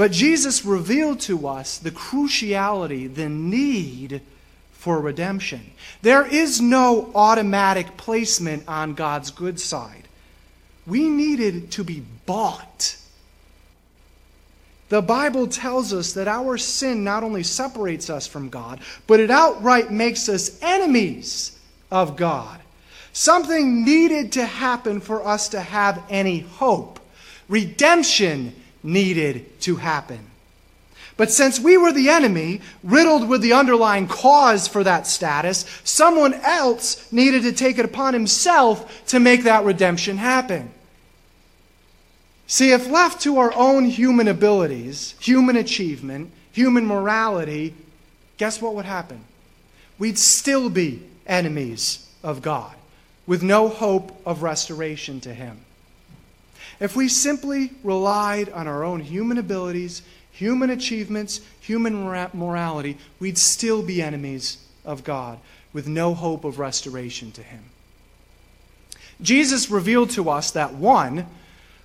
But 0.00 0.12
Jesus 0.12 0.64
revealed 0.64 1.20
to 1.20 1.46
us 1.46 1.76
the 1.76 1.90
cruciality, 1.90 3.14
the 3.14 3.28
need 3.28 4.22
for 4.72 4.98
redemption. 4.98 5.72
There 6.00 6.26
is 6.26 6.58
no 6.58 7.10
automatic 7.14 7.98
placement 7.98 8.66
on 8.66 8.94
God's 8.94 9.30
good 9.30 9.60
side. 9.60 10.08
We 10.86 11.10
needed 11.10 11.72
to 11.72 11.84
be 11.84 12.02
bought. 12.24 12.96
The 14.88 15.02
Bible 15.02 15.46
tells 15.46 15.92
us 15.92 16.14
that 16.14 16.28
our 16.28 16.56
sin 16.56 17.04
not 17.04 17.22
only 17.22 17.42
separates 17.42 18.08
us 18.08 18.26
from 18.26 18.48
God, 18.48 18.80
but 19.06 19.20
it 19.20 19.30
outright 19.30 19.92
makes 19.92 20.30
us 20.30 20.58
enemies 20.62 21.58
of 21.90 22.16
God. 22.16 22.58
Something 23.12 23.84
needed 23.84 24.32
to 24.32 24.46
happen 24.46 25.02
for 25.02 25.26
us 25.26 25.50
to 25.50 25.60
have 25.60 26.02
any 26.08 26.38
hope. 26.38 27.00
Redemption 27.50 28.54
needed 28.82 29.60
to 29.62 29.76
happen. 29.76 30.30
But 31.16 31.30
since 31.30 31.60
we 31.60 31.76
were 31.76 31.92
the 31.92 32.08
enemy, 32.08 32.62
riddled 32.82 33.28
with 33.28 33.42
the 33.42 33.52
underlying 33.52 34.08
cause 34.08 34.66
for 34.66 34.82
that 34.84 35.06
status, 35.06 35.66
someone 35.84 36.34
else 36.34 37.12
needed 37.12 37.42
to 37.42 37.52
take 37.52 37.78
it 37.78 37.84
upon 37.84 38.14
himself 38.14 39.06
to 39.08 39.20
make 39.20 39.42
that 39.42 39.64
redemption 39.64 40.16
happen. 40.16 40.70
See, 42.46 42.72
if 42.72 42.88
left 42.88 43.20
to 43.22 43.38
our 43.38 43.52
own 43.54 43.84
human 43.84 44.28
abilities, 44.28 45.14
human 45.20 45.56
achievement, 45.56 46.32
human 46.52 46.86
morality, 46.86 47.74
guess 48.38 48.60
what 48.62 48.74
would 48.74 48.86
happen? 48.86 49.22
We'd 49.98 50.18
still 50.18 50.70
be 50.70 51.02
enemies 51.26 52.08
of 52.24 52.42
God 52.42 52.74
with 53.26 53.42
no 53.42 53.68
hope 53.68 54.20
of 54.26 54.42
restoration 54.42 55.20
to 55.20 55.34
Him. 55.34 55.60
If 56.80 56.96
we 56.96 57.08
simply 57.08 57.72
relied 57.84 58.48
on 58.48 58.66
our 58.66 58.82
own 58.82 59.00
human 59.00 59.36
abilities, 59.36 60.02
human 60.32 60.70
achievements, 60.70 61.42
human 61.60 61.94
morality, 62.32 62.96
we'd 63.20 63.36
still 63.38 63.82
be 63.82 64.00
enemies 64.00 64.56
of 64.84 65.04
God 65.04 65.38
with 65.72 65.86
no 65.86 66.14
hope 66.14 66.44
of 66.44 66.58
restoration 66.58 67.30
to 67.32 67.42
Him. 67.42 67.64
Jesus 69.20 69.70
revealed 69.70 70.10
to 70.10 70.30
us 70.30 70.50
that 70.52 70.74
one, 70.74 71.26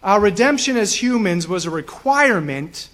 our 0.02 0.22
redemption 0.22 0.78
as 0.78 1.02
humans 1.02 1.48
was 1.48 1.66
a 1.66 1.70
requirement 1.70 2.88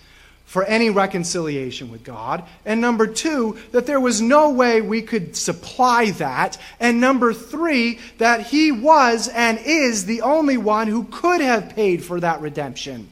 for 0.51 0.65
any 0.65 0.89
reconciliation 0.89 1.89
with 1.89 2.03
God. 2.03 2.43
And 2.65 2.81
number 2.81 3.07
two, 3.07 3.57
that 3.71 3.85
there 3.85 4.01
was 4.01 4.21
no 4.21 4.49
way 4.49 4.81
we 4.81 5.01
could 5.01 5.37
supply 5.37 6.11
that. 6.11 6.57
And 6.77 6.99
number 6.99 7.33
three, 7.33 7.99
that 8.17 8.47
He 8.47 8.69
was 8.69 9.29
and 9.29 9.59
is 9.63 10.07
the 10.07 10.19
only 10.23 10.57
one 10.57 10.89
who 10.89 11.05
could 11.05 11.39
have 11.39 11.73
paid 11.73 12.03
for 12.03 12.19
that 12.19 12.41
redemption. 12.41 13.07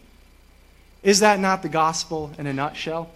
Is 1.02 1.22
that 1.22 1.40
not 1.40 1.62
the 1.62 1.70
gospel 1.70 2.30
in 2.38 2.46
a 2.46 2.52
nutshell? 2.52 3.10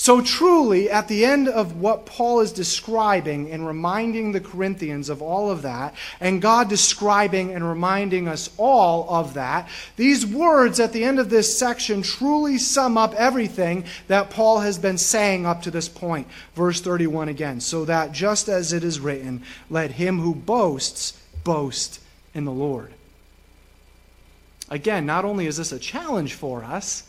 So, 0.00 0.20
truly, 0.20 0.88
at 0.88 1.08
the 1.08 1.24
end 1.24 1.48
of 1.48 1.80
what 1.80 2.06
Paul 2.06 2.38
is 2.38 2.52
describing 2.52 3.50
and 3.50 3.66
reminding 3.66 4.30
the 4.30 4.40
Corinthians 4.40 5.08
of 5.08 5.20
all 5.20 5.50
of 5.50 5.62
that, 5.62 5.92
and 6.20 6.40
God 6.40 6.68
describing 6.68 7.52
and 7.52 7.68
reminding 7.68 8.28
us 8.28 8.48
all 8.58 9.10
of 9.10 9.34
that, 9.34 9.68
these 9.96 10.24
words 10.24 10.78
at 10.78 10.92
the 10.92 11.02
end 11.02 11.18
of 11.18 11.30
this 11.30 11.58
section 11.58 12.02
truly 12.02 12.58
sum 12.58 12.96
up 12.96 13.12
everything 13.14 13.84
that 14.06 14.30
Paul 14.30 14.60
has 14.60 14.78
been 14.78 14.98
saying 14.98 15.46
up 15.46 15.62
to 15.62 15.70
this 15.72 15.88
point. 15.88 16.28
Verse 16.54 16.80
31 16.80 17.28
again. 17.28 17.60
So 17.60 17.84
that 17.86 18.12
just 18.12 18.48
as 18.48 18.72
it 18.72 18.84
is 18.84 19.00
written, 19.00 19.42
let 19.68 19.90
him 19.90 20.20
who 20.20 20.32
boasts 20.32 21.20
boast 21.42 22.00
in 22.34 22.44
the 22.44 22.52
Lord. 22.52 22.92
Again, 24.70 25.06
not 25.06 25.24
only 25.24 25.46
is 25.46 25.56
this 25.56 25.72
a 25.72 25.78
challenge 25.80 26.34
for 26.34 26.62
us, 26.62 27.02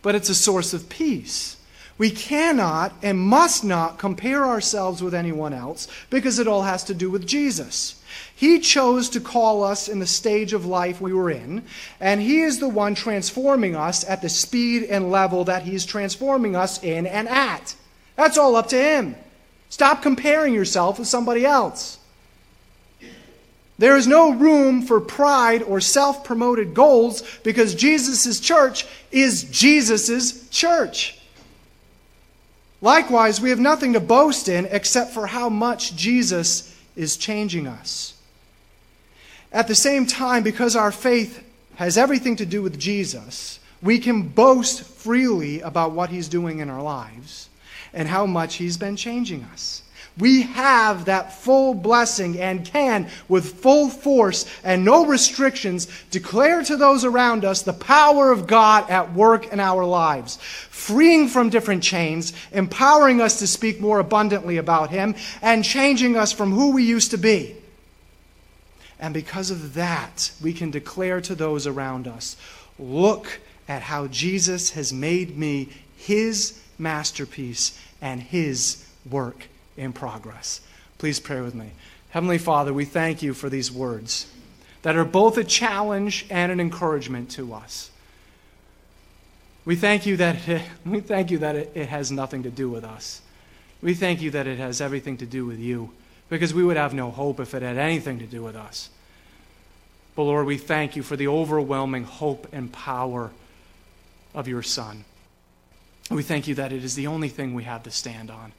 but 0.00 0.14
it's 0.14 0.28
a 0.28 0.34
source 0.34 0.72
of 0.72 0.88
peace. 0.88 1.56
We 1.98 2.10
cannot 2.10 2.92
and 3.02 3.18
must 3.18 3.64
not 3.64 3.98
compare 3.98 4.44
ourselves 4.44 5.02
with 5.02 5.14
anyone 5.14 5.54
else 5.54 5.88
because 6.10 6.38
it 6.38 6.46
all 6.46 6.62
has 6.62 6.84
to 6.84 6.94
do 6.94 7.10
with 7.10 7.26
Jesus. 7.26 8.02
He 8.34 8.60
chose 8.60 9.08
to 9.10 9.20
call 9.20 9.64
us 9.64 9.88
in 9.88 9.98
the 9.98 10.06
stage 10.06 10.52
of 10.52 10.66
life 10.66 11.00
we 11.00 11.14
were 11.14 11.30
in, 11.30 11.64
and 11.98 12.20
He 12.20 12.42
is 12.42 12.58
the 12.58 12.68
one 12.68 12.94
transforming 12.94 13.74
us 13.74 14.04
at 14.04 14.20
the 14.20 14.28
speed 14.28 14.84
and 14.84 15.10
level 15.10 15.44
that 15.44 15.62
He's 15.62 15.86
transforming 15.86 16.54
us 16.54 16.82
in 16.82 17.06
and 17.06 17.28
at. 17.28 17.74
That's 18.14 18.36
all 18.36 18.56
up 18.56 18.68
to 18.68 18.76
Him. 18.76 19.16
Stop 19.70 20.02
comparing 20.02 20.52
yourself 20.52 20.98
with 20.98 21.08
somebody 21.08 21.46
else. 21.46 21.98
There 23.78 23.96
is 23.96 24.06
no 24.06 24.32
room 24.32 24.82
for 24.82 25.00
pride 25.00 25.62
or 25.62 25.80
self 25.80 26.24
promoted 26.24 26.74
goals 26.74 27.22
because 27.42 27.74
Jesus' 27.74 28.38
church 28.40 28.86
is 29.10 29.44
Jesus' 29.44 30.48
church. 30.50 31.18
Likewise, 32.86 33.40
we 33.40 33.50
have 33.50 33.58
nothing 33.58 33.94
to 33.94 33.98
boast 33.98 34.48
in 34.48 34.64
except 34.70 35.10
for 35.10 35.26
how 35.26 35.48
much 35.48 35.96
Jesus 35.96 36.72
is 36.94 37.16
changing 37.16 37.66
us. 37.66 38.14
At 39.50 39.66
the 39.66 39.74
same 39.74 40.06
time, 40.06 40.44
because 40.44 40.76
our 40.76 40.92
faith 40.92 41.44
has 41.74 41.98
everything 41.98 42.36
to 42.36 42.46
do 42.46 42.62
with 42.62 42.78
Jesus, 42.78 43.58
we 43.82 43.98
can 43.98 44.22
boast 44.28 44.84
freely 44.84 45.60
about 45.62 45.94
what 45.94 46.10
he's 46.10 46.28
doing 46.28 46.60
in 46.60 46.70
our 46.70 46.80
lives 46.80 47.48
and 47.92 48.06
how 48.06 48.24
much 48.24 48.54
he's 48.54 48.76
been 48.76 48.94
changing 48.94 49.42
us. 49.52 49.82
We 50.18 50.42
have 50.42 51.04
that 51.04 51.34
full 51.34 51.74
blessing 51.74 52.40
and 52.40 52.64
can, 52.64 53.08
with 53.28 53.60
full 53.60 53.90
force 53.90 54.46
and 54.64 54.82
no 54.82 55.04
restrictions, 55.04 55.88
declare 56.10 56.62
to 56.64 56.76
those 56.76 57.04
around 57.04 57.44
us 57.44 57.62
the 57.62 57.74
power 57.74 58.32
of 58.32 58.46
God 58.46 58.88
at 58.88 59.12
work 59.12 59.52
in 59.52 59.60
our 59.60 59.84
lives, 59.84 60.36
freeing 60.70 61.28
from 61.28 61.50
different 61.50 61.82
chains, 61.82 62.32
empowering 62.52 63.20
us 63.20 63.38
to 63.40 63.46
speak 63.46 63.78
more 63.78 63.98
abundantly 63.98 64.56
about 64.56 64.88
Him, 64.88 65.14
and 65.42 65.62
changing 65.62 66.16
us 66.16 66.32
from 66.32 66.52
who 66.52 66.72
we 66.72 66.82
used 66.82 67.10
to 67.10 67.18
be. 67.18 67.54
And 68.98 69.12
because 69.12 69.50
of 69.50 69.74
that, 69.74 70.32
we 70.42 70.54
can 70.54 70.70
declare 70.70 71.20
to 71.20 71.34
those 71.34 71.66
around 71.66 72.08
us 72.08 72.36
look 72.78 73.40
at 73.68 73.82
how 73.82 74.06
Jesus 74.06 74.70
has 74.70 74.94
made 74.94 75.36
me 75.36 75.68
His 75.98 76.58
masterpiece 76.78 77.78
and 78.00 78.22
His 78.22 78.86
work 79.10 79.48
in 79.76 79.92
progress. 79.92 80.60
Please 80.98 81.20
pray 81.20 81.40
with 81.40 81.54
me. 81.54 81.72
Heavenly 82.10 82.38
Father, 82.38 82.72
we 82.72 82.84
thank 82.84 83.22
you 83.22 83.34
for 83.34 83.50
these 83.50 83.70
words 83.70 84.26
that 84.82 84.96
are 84.96 85.04
both 85.04 85.36
a 85.36 85.44
challenge 85.44 86.26
and 86.30 86.52
an 86.52 86.60
encouragement 86.60 87.30
to 87.32 87.52
us. 87.52 87.90
We 89.64 89.76
thank 89.76 90.06
you 90.06 90.16
that 90.18 90.48
it, 90.48 90.62
we 90.86 91.00
thank 91.00 91.30
you 91.30 91.38
that 91.38 91.56
it, 91.56 91.72
it 91.74 91.88
has 91.88 92.10
nothing 92.12 92.44
to 92.44 92.50
do 92.50 92.70
with 92.70 92.84
us. 92.84 93.20
We 93.82 93.94
thank 93.94 94.22
you 94.22 94.30
that 94.30 94.46
it 94.46 94.58
has 94.58 94.80
everything 94.80 95.18
to 95.18 95.26
do 95.26 95.44
with 95.44 95.58
you 95.58 95.90
because 96.30 96.54
we 96.54 96.64
would 96.64 96.76
have 96.76 96.94
no 96.94 97.10
hope 97.10 97.40
if 97.40 97.54
it 97.54 97.62
had 97.62 97.76
anything 97.76 98.18
to 98.20 98.26
do 98.26 98.42
with 98.42 98.56
us. 98.56 98.90
But 100.14 100.22
Lord, 100.22 100.46
we 100.46 100.56
thank 100.56 100.96
you 100.96 101.02
for 101.02 101.16
the 101.16 101.28
overwhelming 101.28 102.04
hope 102.04 102.48
and 102.52 102.72
power 102.72 103.30
of 104.34 104.48
your 104.48 104.62
Son. 104.62 105.04
We 106.10 106.22
thank 106.22 106.46
you 106.46 106.54
that 106.54 106.72
it 106.72 106.82
is 106.84 106.94
the 106.94 107.08
only 107.08 107.28
thing 107.28 107.52
we 107.52 107.64
have 107.64 107.82
to 107.82 107.90
stand 107.90 108.30
on 108.30 108.52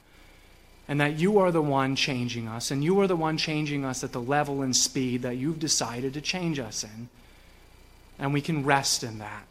and 0.88 1.00
that 1.00 1.18
you 1.18 1.38
are 1.38 1.52
the 1.52 1.62
one 1.62 1.94
changing 1.94 2.48
us, 2.48 2.70
and 2.70 2.82
you 2.82 2.98
are 3.00 3.06
the 3.06 3.14
one 3.14 3.36
changing 3.36 3.84
us 3.84 4.02
at 4.02 4.12
the 4.12 4.20
level 4.20 4.62
and 4.62 4.74
speed 4.74 5.22
that 5.22 5.36
you've 5.36 5.58
decided 5.58 6.14
to 6.14 6.20
change 6.20 6.58
us 6.58 6.82
in. 6.82 7.10
And 8.18 8.32
we 8.32 8.40
can 8.40 8.64
rest 8.64 9.04
in 9.04 9.18
that. 9.18 9.44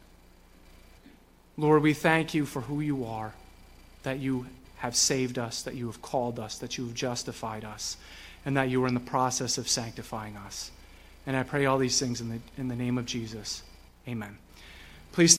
Lord, 1.56 1.82
we 1.82 1.94
thank 1.94 2.34
you 2.34 2.44
for 2.44 2.62
who 2.62 2.80
you 2.80 3.04
are, 3.04 3.32
that 4.02 4.18
you 4.18 4.46
have 4.78 4.94
saved 4.94 5.38
us, 5.38 5.62
that 5.62 5.74
you 5.74 5.86
have 5.86 6.02
called 6.02 6.38
us, 6.38 6.58
that 6.58 6.76
you 6.76 6.86
have 6.86 6.94
justified 6.94 7.64
us, 7.64 7.96
and 8.44 8.56
that 8.56 8.68
you 8.68 8.82
are 8.84 8.88
in 8.88 8.94
the 8.94 9.00
process 9.00 9.58
of 9.58 9.68
sanctifying 9.68 10.36
us. 10.36 10.70
And 11.26 11.36
I 11.36 11.42
pray 11.42 11.66
all 11.66 11.78
these 11.78 11.98
things 11.98 12.20
in 12.20 12.28
the, 12.30 12.38
in 12.56 12.68
the 12.68 12.76
name 12.76 12.98
of 12.98 13.06
Jesus. 13.06 13.62
Amen. 14.06 14.38
Please. 15.12 15.38